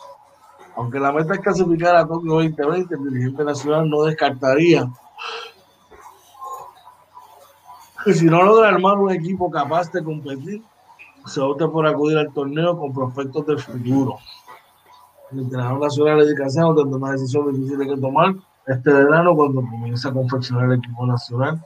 [0.75, 4.89] Aunque la meta es clasificar a Tokio 2020, el dirigente nacional no descartaría
[8.05, 10.61] y si no logra armar un equipo capaz de competir,
[11.25, 14.17] se opta por acudir al torneo con prospectos del futuro.
[15.31, 18.35] El entrenador nacional de dedicación tendrá una decisión difícil que tomar
[18.67, 21.63] este verano cuando comienza a confeccionar el equipo nacional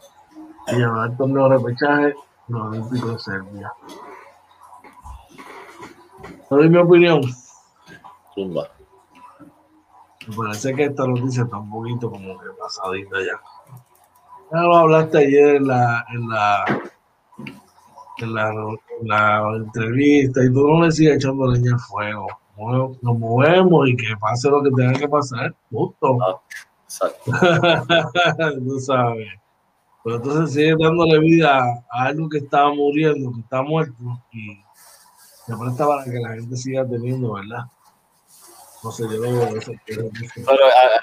[0.67, 2.15] y llevar el torneo de repechaje
[2.47, 3.73] los Olímpicos de Serbia.
[6.49, 7.21] ¿Sabes mi opinión?
[8.33, 8.69] Zumba.
[10.27, 13.39] Me parece que esta noticia está un poquito como que pasadita ya.
[14.51, 16.65] Ya lo hablaste ayer en la, en la,
[18.19, 18.53] en la,
[19.03, 22.27] la entrevista y tú no le sigues echando leña al fuego.
[23.01, 26.17] Nos movemos y que pase lo que tenga que pasar, justo.
[26.21, 26.41] Ah,
[26.83, 27.31] exacto.
[28.65, 29.27] tú sabes.
[30.03, 31.59] Pero entonces sigue dándole vida
[31.91, 33.93] a algo que estaba muriendo, que está muerto
[34.31, 34.57] y
[35.45, 37.65] se presta para que la gente siga teniendo, ¿verdad?
[38.83, 39.73] No sé, yo lo eso.
[39.85, 40.09] Pero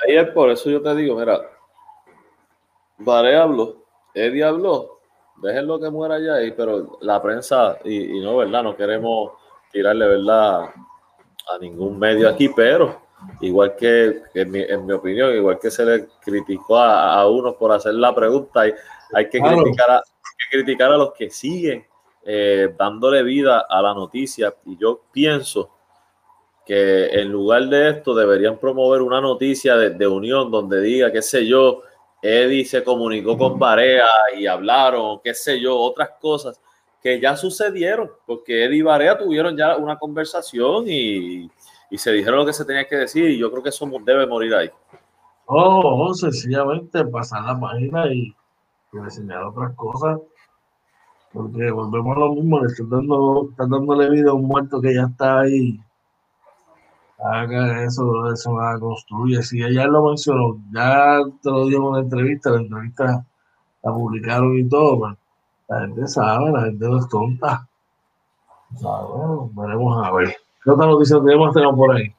[0.08, 1.40] ahí por eso yo te digo, mira,
[3.04, 3.84] Vare habló,
[4.14, 5.00] Eddie habló,
[5.42, 8.62] déjenlo que muera ya ahí, pero la prensa, y, no, ¿verdad?
[8.62, 9.32] No queremos
[9.70, 10.70] tirarle, ¿verdad?
[11.48, 13.02] A ningún medio aquí, pero
[13.40, 17.94] igual que, en, mi, opinión, igual que se le criticó a, a uno por hacer
[17.94, 18.72] la pregunta, hay,
[19.12, 20.02] hay que, criticar, a,
[20.50, 21.86] criticar a los que siguen
[22.24, 24.54] eh, dándole vida a la noticia.
[24.64, 25.70] Y yo pienso
[26.64, 31.20] que en lugar de esto deberían promover una noticia de, de unión donde diga, qué
[31.20, 31.82] sé yo,
[32.24, 36.58] Eddie se comunicó con Barea y hablaron, qué sé yo, otras cosas
[37.02, 41.50] que ya sucedieron, porque Eddie y Barea tuvieron ya una conversación y,
[41.98, 44.54] se dijeron lo que se tenía que decir y yo creo que eso debe morir
[44.54, 44.70] ahí.
[45.44, 48.34] Oh, sencillamente pasar la página y,
[48.94, 50.18] enseñar otras cosas,
[51.30, 54.94] porque volvemos a lo mismo, le están, dando, están dándole vida a un muerto que
[54.94, 55.78] ya está ahí
[57.24, 59.42] haga eso, eso la construye.
[59.42, 63.26] Si ella lo mencionó, ya te lo digo en una entrevista, la entrevista
[63.82, 65.14] la publicaron y todo, pues,
[65.68, 67.66] la gente sabe, la gente no es tonta.
[69.52, 70.36] veremos a ver.
[70.62, 72.14] ¿Qué otra noticia tenemos, tenemos por ahí?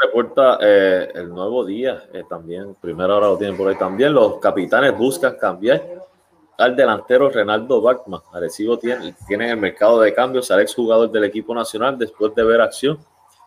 [0.00, 4.14] Reporta eh, el nuevo día eh, también, primera hora lo tienen por ahí también.
[4.14, 5.82] Los capitanes buscan cambiar
[6.56, 8.20] al delantero Renaldo Bachman.
[8.32, 12.44] Arecibo tiene, tiene en el mercado de cambios al exjugador del equipo nacional después de
[12.44, 12.98] ver acción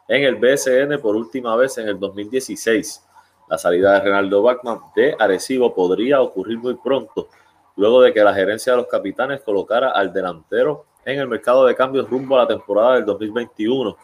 [0.08, 3.06] en el BSN por última vez en el 2016.
[3.50, 7.28] La salida de Renaldo Bachman de Arecibo podría ocurrir muy pronto,
[7.76, 11.76] luego de que la gerencia de los capitanes colocara al delantero en el mercado de
[11.76, 13.98] cambios rumbo a la temporada del 2021.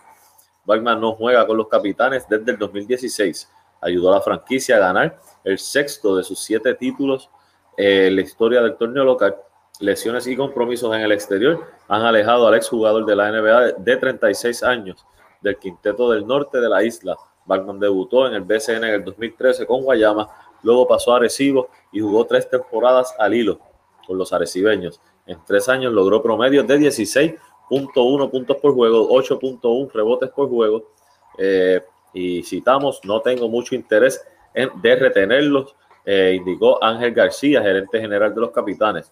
[0.65, 3.49] Bachman no juega con los capitanes desde el 2016.
[3.79, 7.29] Ayudó a la franquicia a ganar el sexto de sus siete títulos
[7.77, 9.35] en la historia del torneo local.
[9.79, 14.63] Lesiones y compromisos en el exterior han alejado al exjugador de la NBA de 36
[14.63, 15.05] años
[15.47, 17.17] del Quinteto del Norte de la isla.
[17.45, 20.29] Bachman debutó en el BCN en el 2013 con Guayama,
[20.63, 23.59] luego pasó a Arecibo y jugó tres temporadas al hilo
[24.05, 24.99] con los arecibeños.
[25.25, 30.91] En tres años logró promedios de 16.1 puntos por juego, 8.1 rebotes por juego.
[31.37, 31.81] Eh,
[32.13, 35.75] y citamos, no tengo mucho interés en de retenerlos,
[36.05, 39.11] eh, indicó Ángel García, gerente general de los capitanes.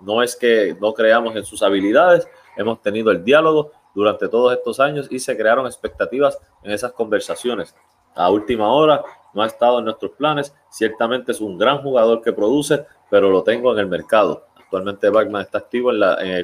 [0.00, 4.80] No es que no creamos en sus habilidades, hemos tenido el diálogo, durante todos estos
[4.80, 7.74] años y se crearon expectativas en esas conversaciones.
[8.14, 10.54] A última hora no ha estado en nuestros planes.
[10.70, 14.46] Ciertamente es un gran jugador que produce, pero lo tengo en el mercado.
[14.56, 15.90] Actualmente Bachman está activo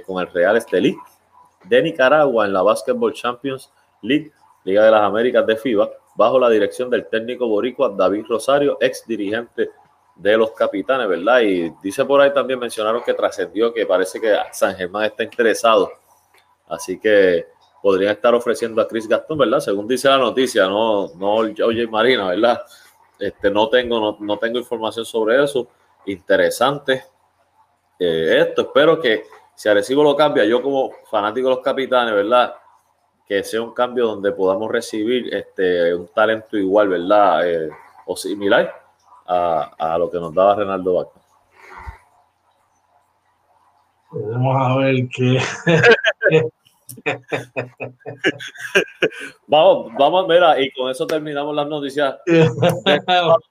[0.06, 0.96] con el Real Estelí
[1.64, 3.72] de Nicaragua en la Basketball Champions
[4.02, 4.32] League,
[4.64, 9.06] Liga de las Américas de FIBA, bajo la dirección del técnico boricua David Rosario, ex
[9.06, 9.70] dirigente
[10.16, 11.40] de los capitanes, ¿verdad?
[11.40, 15.90] Y dice por ahí también mencionaron que trascendió que parece que San Germán está interesado
[16.70, 17.46] Así que
[17.82, 19.60] podrían estar ofreciendo a Chris Gastón, ¿verdad?
[19.60, 22.62] Según dice la noticia, no, no Oye Marina, ¿verdad?
[23.18, 25.68] Este, no, tengo, no, tengo información sobre eso.
[26.06, 27.04] Interesante
[27.98, 28.62] eh, esto.
[28.62, 32.54] Espero que si Arecibo lo cambia, yo como fanático de los capitanes, ¿verdad?
[33.26, 37.48] Que sea un cambio donde podamos recibir este, un talento igual, ¿verdad?
[37.48, 37.70] Eh,
[38.06, 38.74] o similar
[39.26, 41.20] a, a, lo que nos daba Renaldo Vaca.
[44.12, 45.38] Vamos a ver qué.
[49.46, 52.16] vamos, vamos, mira, y con eso terminamos las noticias.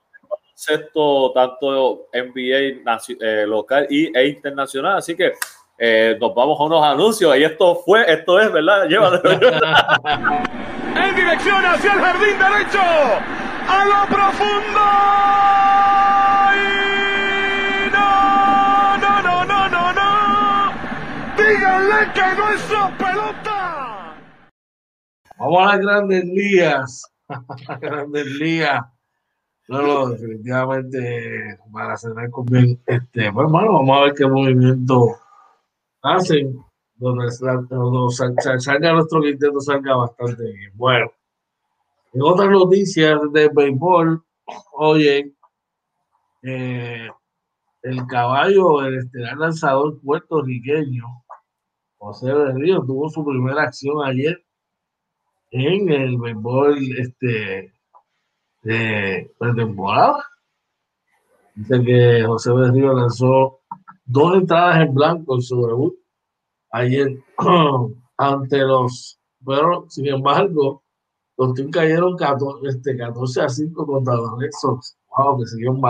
[0.54, 2.82] Sexto, tanto NBA
[3.20, 4.98] eh, local y, e internacional.
[4.98, 5.32] Así que
[5.78, 7.34] eh, nos vamos a unos anuncios.
[7.38, 8.84] Y esto fue, esto es, ¿verdad?
[8.88, 9.32] Llévatelo.
[10.96, 12.80] en dirección hacia el jardín derecho.
[13.66, 14.80] A lo profundo.
[22.14, 22.62] Díganle que no es
[22.98, 24.16] pelota.
[25.38, 27.12] Vamos a las grandes ligas.
[27.80, 28.84] grandes ligas.
[29.68, 35.16] No, no, definitivamente para cerrar con bien, este, bueno, vamos a ver qué movimiento
[36.02, 36.60] hacen
[36.96, 40.72] donde, salga, nuestro quinteto salga bastante bien.
[40.74, 41.12] Bueno,
[42.12, 44.24] en otras noticias de béisbol,
[44.72, 45.32] oye,
[46.42, 47.08] eh,
[47.82, 51.04] el caballo, el estelar lanzador puertorriqueño,
[52.00, 54.42] José Río tuvo su primera acción ayer
[55.50, 57.74] en el béisbol este,
[58.62, 60.24] de pretemporada.
[61.54, 63.60] Dice que José Río lanzó
[64.06, 65.94] dos entradas en blanco en su debut
[66.70, 67.22] ayer
[68.16, 70.82] ante los, pero sin embargo,
[71.36, 74.96] los Twins cayeron 14, este, 14 a 5 contra los Red Sox.
[75.14, 75.82] Wow, que siguieron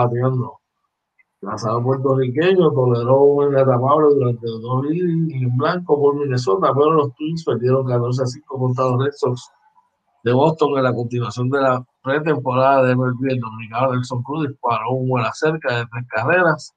[1.41, 7.43] Lanzado puertorriqueño toleró un atrapable durante dos y en blanco por Minnesota, pero los Twins
[7.43, 9.49] perdieron 14 a 5 contra los Red Sox
[10.23, 13.31] de Boston en la continuación de la pretemporada de MLB.
[13.31, 16.75] El dominicano Nelson Cruz disparó un buena cerca de tres carreras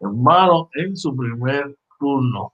[0.00, 2.52] en mano en su primer turno.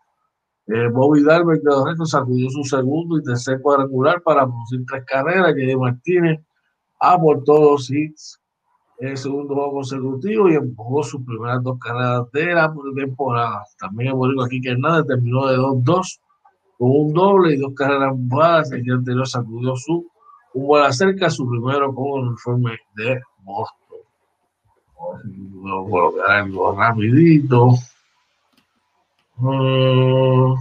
[0.69, 5.55] Eh, Bobby Dalbert de los sacudió su segundo y tercer cuadrangular para producir tres carreras.
[5.57, 6.41] que Martínez
[7.01, 8.39] aportó dos hits
[9.01, 13.65] en el segundo juego consecutivo y empujó sus primeras dos carreras de la temporada.
[13.79, 16.21] También el aquí que nada terminó de 2-2
[16.79, 18.73] con un doble y dos carreras empujadas.
[18.73, 20.07] El día anterior sacudió su
[20.55, 23.99] bola cerca, su primero con el uniforme de Boston.
[25.89, 26.45] Voy a
[26.77, 27.75] rapidito.
[29.37, 30.55] Mm.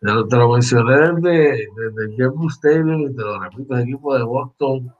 [0.00, 4.94] te, lo, mencioné desde, desde Jeff Stadium y te lo repito, el equipo de Boston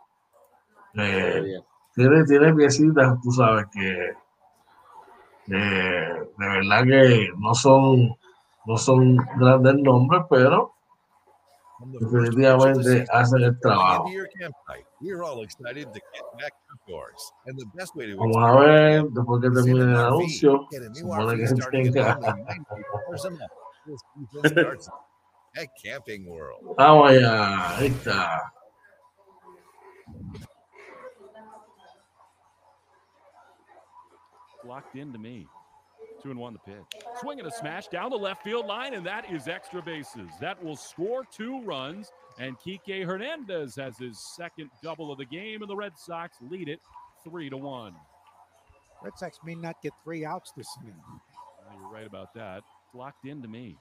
[0.94, 1.60] eh,
[1.94, 4.12] tiene, tiene piecitas, tú sabes, que
[5.46, 8.16] de verdad que no son,
[8.66, 10.74] no son grandes nombres, pero
[11.80, 14.04] definitivamente hacen el trabajo.
[18.16, 21.46] Vamos a ver, después que termine el anuncio, supone que
[21.92, 22.18] tenga.
[26.76, 28.52] Vamos allá, ahí está.
[34.70, 35.48] Locked into me.
[36.22, 37.02] Two and one the pitch.
[37.20, 40.30] Swing and a smash down the left field line, and that is extra bases.
[40.40, 45.62] That will score two runs, and Kike Hernandez has his second double of the game,
[45.62, 46.78] and the Red Sox lead it
[47.24, 47.96] three to one.
[49.02, 50.94] Red Sox may not get three outs this inning.
[51.04, 52.62] Ah, you're right about that.
[52.94, 53.76] Locked into me.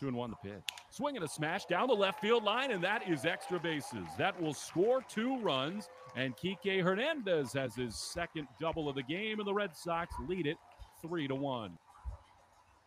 [0.00, 0.64] Two and one the pitch.
[0.90, 4.08] Swing and a smash down the left field line, and that is extra bases.
[4.18, 5.88] That will score two runs,
[6.18, 10.46] and Kike Hernandez has his second double of the game, and the Red Sox lead
[10.46, 10.58] it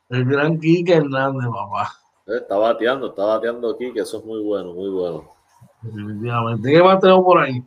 [0.10, 1.94] El gran Quique Hernández, papá.
[2.28, 5.30] Eh, está bateando, está bateando que eso es muy bueno, muy bueno.
[5.82, 6.70] Definitivamente.
[6.70, 7.64] ¿Qué bateo por ahí?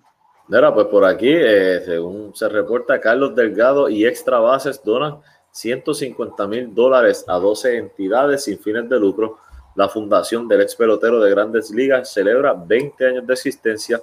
[0.49, 5.21] Mira, pues por aquí, eh, según se reporta, Carlos Delgado y Extra Bases donan
[5.53, 9.39] 150 mil dólares a 12 entidades sin fines de lucro.
[9.77, 14.03] La fundación del ex pelotero de grandes ligas celebra 20 años de existencia.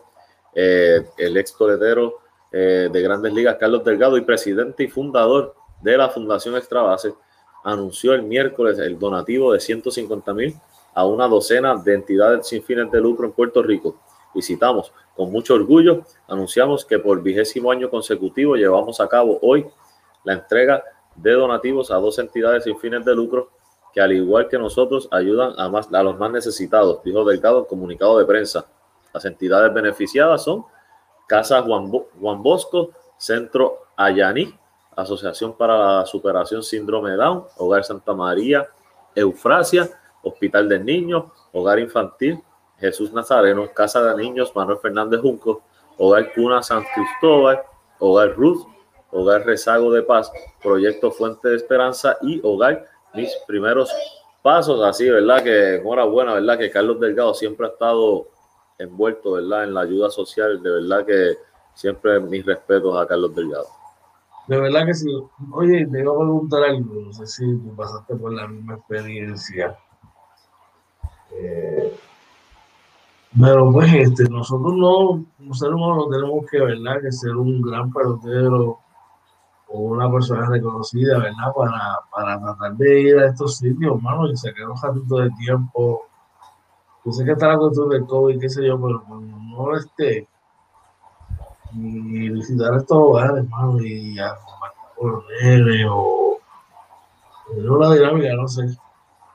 [0.53, 2.19] Eh, el ex pelotero
[2.51, 7.13] de grandes ligas, Carlos Delgado, y presidente y fundador de la Fundación Extra Base
[7.63, 10.55] anunció el miércoles el donativo de 150 mil
[10.93, 13.95] a una docena de entidades sin fines de lucro en Puerto Rico.
[14.33, 19.65] Y citamos, con mucho orgullo, anunciamos que por vigésimo año consecutivo llevamos a cabo hoy
[20.23, 20.83] la entrega
[21.15, 23.49] de donativos a dos entidades sin fines de lucro
[23.93, 27.65] que al igual que nosotros ayudan a, más, a los más necesitados, dijo Delgado en
[27.65, 28.65] comunicado de prensa.
[29.13, 30.65] Las entidades beneficiadas son
[31.27, 31.91] Casa Juan,
[32.43, 34.53] Bosco, Centro Ayaní,
[34.95, 38.67] Asociación para la Superación Síndrome Down, Hogar Santa María,
[39.15, 39.89] Eufrasia,
[40.23, 42.41] Hospital del Niño, Hogar Infantil,
[42.77, 45.61] Jesús Nazareno, Casa de Niños Manuel Fernández Junco,
[45.97, 47.61] Hogar Cuna San Cristóbal,
[47.99, 48.65] Hogar Ruth,
[49.11, 50.31] Hogar Rezago de Paz,
[50.61, 53.91] Proyecto Fuente de Esperanza y Hogar Mis Primeros
[54.41, 54.81] Pasos.
[54.81, 55.43] Así, ¿verdad?
[55.43, 56.57] Que enhorabuena, ¿verdad?
[56.57, 58.27] Que Carlos Delgado siempre ha estado
[58.81, 59.63] envuelto, ¿verdad?
[59.65, 60.61] En la ayuda social.
[60.61, 61.37] De verdad que
[61.73, 63.67] siempre mis respetos a Carlos Delgado.
[64.47, 65.09] De verdad que sí.
[65.53, 69.77] Oye, te iba a preguntar algo, no sé si tú pasaste por la misma experiencia.
[71.33, 71.97] Eh,
[73.39, 77.01] pero pues este, nosotros no, como no tenemos que, ¿verdad?
[77.01, 78.79] Que ser un gran pelotero
[79.69, 81.53] o una persona reconocida, ¿verdad?
[81.55, 86.07] Para, para tratar de ir a estos sitios, hermano, y sacar un ratito de tiempo.
[87.03, 90.27] Yo sé que está la cuestión del COVID, qué sé yo, pero cuando no esté,
[91.73, 94.35] y visitar estos hogares, hermano, y a
[94.95, 95.23] con los
[95.89, 96.39] o
[97.55, 98.77] una dinámica, no sé,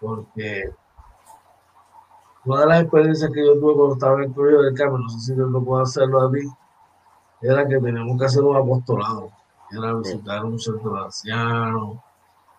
[0.01, 0.71] porque
[2.45, 5.09] una de las experiencias que yo tuve cuando estaba en el colegio del Carmen, no
[5.09, 6.49] sé si yo no puedo hacerlo a ti,
[7.43, 9.31] era que teníamos que hacer un apostolado,
[9.77, 11.99] era visitar un centro de ancianos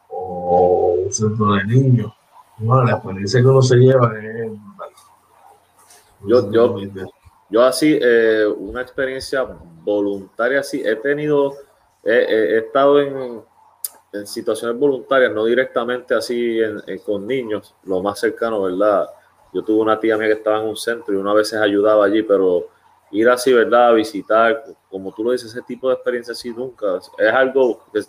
[0.09, 2.11] o un centro de niños.
[2.57, 4.36] Bueno, la experiencia que uno se lleva es
[6.25, 6.77] yo, yo,
[7.49, 9.43] yo así, eh, una experiencia
[9.83, 11.55] voluntaria así, he tenido,
[12.03, 13.41] he, estado en,
[14.13, 16.59] en, situaciones voluntarias, no directamente así
[17.05, 19.09] con niños, lo más cercano, ¿verdad?
[19.53, 22.23] Yo tuve una tía mía que estaba en un centro y una vez ayudaba allí,
[22.23, 22.67] pero
[23.11, 23.89] ir así, ¿verdad?
[23.89, 28.01] A visitar, como tú lo dices, ese tipo de experiencia así nunca, es algo que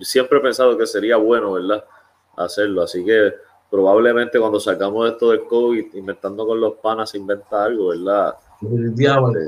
[0.00, 1.84] siempre he pensado que sería bueno, ¿verdad?
[2.36, 3.34] Hacerlo, así que
[3.70, 8.36] probablemente cuando sacamos esto del COVID, inventando con los panas, se inventa algo, ¿verdad?
[8.60, 9.40] Definitivamente.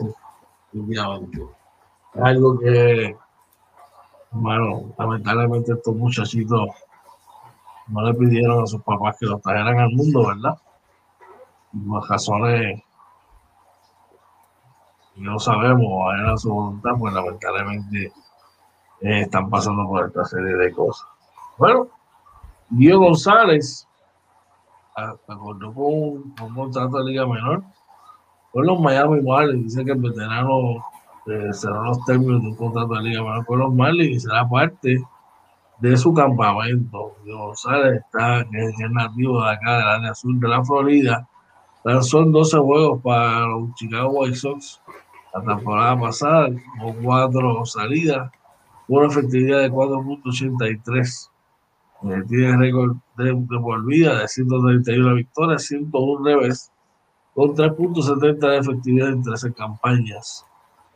[0.72, 1.42] definitivamente.
[2.14, 3.16] Es algo que,
[4.30, 6.68] bueno, lamentablemente estos muchachitos
[7.88, 10.58] no le pidieron a sus papás que los trajeran al mundo, ¿verdad?
[11.86, 12.82] Por razones
[15.18, 18.12] no sabemos, era su voluntad, pues lamentablemente
[19.00, 21.08] eh, están pasando por esta serie de cosas.
[21.56, 21.88] Bueno,
[22.70, 23.87] Diego González
[24.98, 27.62] acordó con un, con un contrato de Liga Menor
[28.52, 29.64] con los Miami Marlins.
[29.64, 30.84] Dice que el veterano
[31.26, 34.48] eh, cerró los términos de un contrato de Liga Menor con los Marlins y será
[34.48, 35.02] parte
[35.80, 37.14] de su campamento.
[37.26, 41.28] González está, que es, nativo de acá, del área sur de la Florida.
[41.84, 44.80] En 12 juegos para los Chicago White Sox
[45.34, 46.48] la temporada pasada,
[46.80, 48.30] con cuatro salidas,
[48.88, 51.30] una efectividad de 4.83.
[52.00, 56.70] Tiene récord de, de por vida de 131 victorias, 101 revés,
[57.34, 60.46] con 3.70 de efectividad en 13 campañas.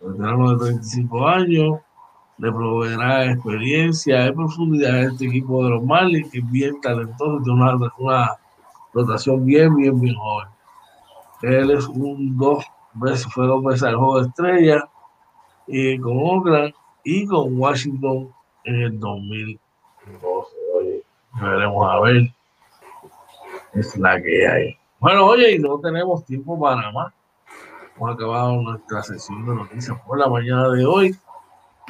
[0.01, 1.81] El veterano de 35 años
[2.39, 7.41] le proveerá experiencia y profundidad a este equipo de los Marlins, que es bien talentoso,
[7.43, 8.39] tiene una, una
[8.93, 10.49] rotación bien, bien, bien joven.
[11.43, 14.89] Él es un dos veces, fue dos veces al juego de estrella
[15.67, 16.75] y con Oakland
[17.05, 18.33] y con Washington
[18.65, 19.72] en el 2012.
[21.43, 22.33] Veremos a ver.
[23.75, 24.77] Es la que hay.
[25.01, 27.13] Bueno, oye, y no tenemos tiempo para más.
[27.97, 31.17] Hemos acabado nuestra sesión de noticias por la mañana de hoy.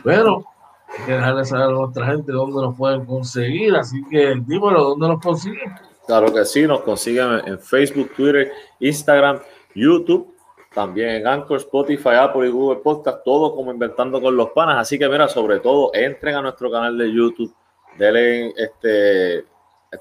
[0.03, 0.45] Pero
[0.89, 3.77] hay que dejarle saber a nuestra gente dónde nos pueden conseguir.
[3.77, 5.73] Así que dímelo, ¿dónde nos consiguen?
[6.07, 8.51] Claro que sí, nos consiguen en Facebook, Twitter,
[8.81, 9.39] Instagram,
[9.75, 10.35] YouTube,
[10.75, 14.79] también en Anchor, Spotify, Apple y Google Podcast, todo como Inventando con los Panas.
[14.79, 17.55] Así que mira, sobre todo, entren a nuestro canal de YouTube,
[17.97, 19.45] denle, este,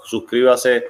[0.03, 0.85] suscríbase,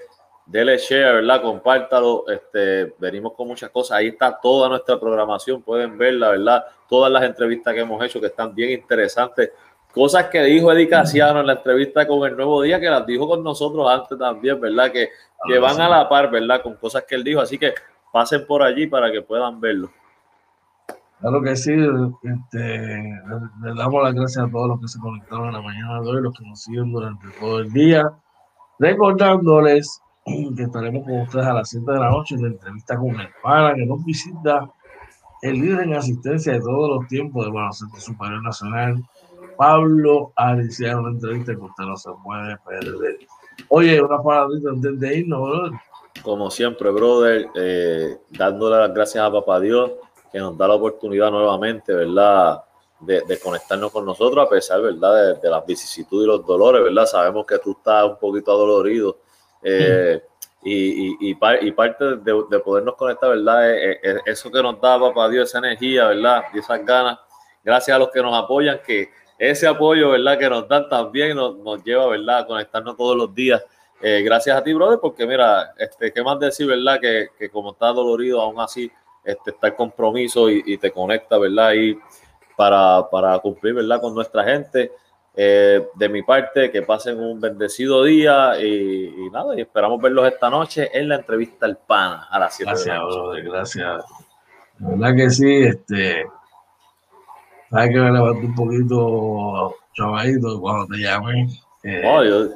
[0.46, 1.42] denle share, ¿verdad?
[1.42, 3.98] Compártalo, este, venimos con muchas cosas.
[3.98, 6.66] Ahí está toda nuestra programación, pueden verla, ¿verdad?
[6.90, 9.52] Todas las entrevistas que hemos hecho que están bien interesantes.
[9.94, 13.28] Cosas que dijo Eddie Casiano en la entrevista con el Nuevo Día, que las dijo
[13.28, 14.92] con nosotros antes también, ¿verdad?
[14.92, 15.10] Que,
[15.48, 16.62] que van a la par, ¿verdad?
[16.62, 17.42] Con cosas que él dijo.
[17.42, 17.74] Así que
[18.12, 19.92] pasen por allí para que puedan verlo.
[21.22, 25.54] Claro que sí, este, le, damos las gracias a todos los que se conectaron en
[25.54, 28.12] la mañana de hoy, los que nos siguen durante todo el día,
[28.80, 33.20] recordándoles que estaremos con ustedes a las 7 de la noche en la entrevista con
[33.20, 34.68] el pana que nos visita
[35.44, 39.04] el líder en asistencia de todos los tiempos del baloncesto superior nacional,
[39.58, 43.20] Pablo Ariciano, una entrevista que usted no se puede perder.
[43.70, 45.80] Oye, una paradita antes de irnos, brother.
[46.24, 49.92] Como siempre, brother, eh, dándole las gracias a Papá Dios
[50.32, 52.64] que nos da la oportunidad nuevamente, ¿verdad?
[53.00, 55.36] De, de conectarnos con nosotros a pesar, ¿verdad?
[55.36, 57.06] De, de, las vicisitudes y los dolores, ¿verdad?
[57.06, 59.18] Sabemos que tú estás un poquito adolorido
[59.64, 60.22] eh,
[60.64, 63.72] y, y, y, par, y, parte de, de, podernos conectar, ¿verdad?
[63.72, 66.44] Es, es, eso que nos da, Papá Dios, esa energía, ¿verdad?
[66.54, 67.20] Y esas ganas.
[67.64, 70.38] Gracias a los que nos apoyan, que ese apoyo, ¿verdad?
[70.38, 72.40] Que nos dan también nos, nos lleva, ¿verdad?
[72.40, 73.64] A conectarnos todos los días.
[74.00, 77.00] Eh, gracias a ti, brother, porque mira, este, ¿qué más decir, verdad?
[77.00, 78.92] Que, que como estás dolorido, aún así
[79.24, 81.74] este, está el compromiso y, y, te conecta, ¿verdad?
[81.74, 81.98] Y
[82.56, 84.02] para, para cumplir, ¿verdad?
[84.02, 84.92] Con nuestra gente.
[85.34, 90.28] Eh, de mi parte, que pasen un bendecido día y, y, nada, y esperamos verlos
[90.28, 94.04] esta noche en la entrevista al PANA a las 7 Gracias, de la brother, gracias.
[94.80, 96.26] La verdad que sí, este,
[97.70, 101.48] sabes que me levanté un poquito chavadito cuando te llamé.
[101.84, 102.50] Eh, Oh, yo-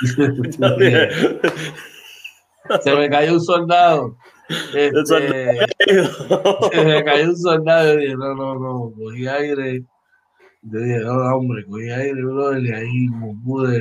[2.80, 4.16] se me cayó un soldado.
[4.48, 5.66] Este,
[6.72, 9.84] se me cayó un soldado y dije, no, no, no, cogí aire.
[10.62, 13.80] Yo dije, no, hombre, cogí aire, brother, y ahí como pude,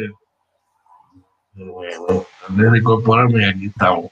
[1.53, 4.11] de, bueno, de reincorporarme y aquí estamos.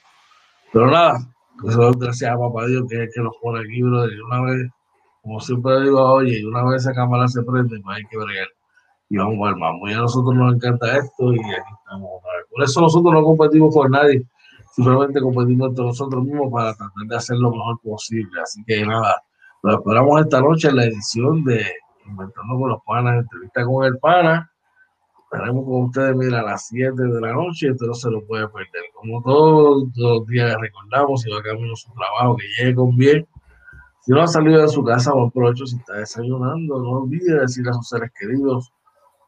[0.71, 1.19] Pero nada,
[1.67, 4.41] eso es gracias a papá Dios que es que nos pone aquí, brother, y una
[4.41, 4.71] vez,
[5.21, 8.47] como siempre digo, oye, y una vez esa cámara se prende, pues hay que bregar.
[9.09, 12.09] Y vamos vamos, y a nosotros nos encanta esto y aquí estamos.
[12.49, 14.25] Por eso nosotros no competimos por nadie,
[14.73, 18.41] simplemente competimos entre nosotros mismos para tratar de hacer lo mejor posible.
[18.41, 19.23] Así que nada,
[19.61, 21.65] lo esperamos esta noche en la edición de
[22.05, 24.49] Inventando con los Panas, entrevista con el Pana.
[25.31, 28.47] Estaremos con ustedes, mira, a las 7 de la noche, esto no se lo puede
[28.49, 28.83] perder.
[28.93, 33.27] Como todos los días recordamos, si va camino a su trabajo, que llegue con bien.
[34.01, 35.65] Si no ha salido de su casa, buen provecho.
[35.65, 38.71] Si está desayunando, no olvide decirle a sus seres queridos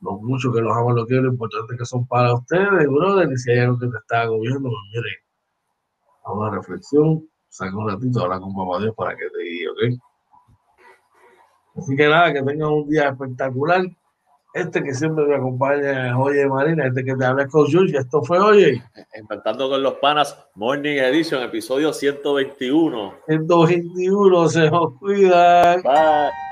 [0.02, 3.32] lo mucho que los aman, lo quiero, lo importante que son para ustedes, brother.
[3.32, 5.25] Y si hay algo que te está agobiando, pues mire,
[6.26, 10.02] a una reflexión, saca un ratito, habla con papá Dios para que te guíe, ¿ok?
[11.78, 13.84] Así que nada, que tengan un día espectacular.
[14.54, 17.98] Este que siempre me acompaña es Oye Marina, este que te habla con George.
[17.98, 18.82] Esto fue Oye.
[19.20, 23.16] Inventando con los panas, Morning Edition, episodio 121.
[23.28, 25.76] 121, se os cuida.
[25.84, 26.45] Bye.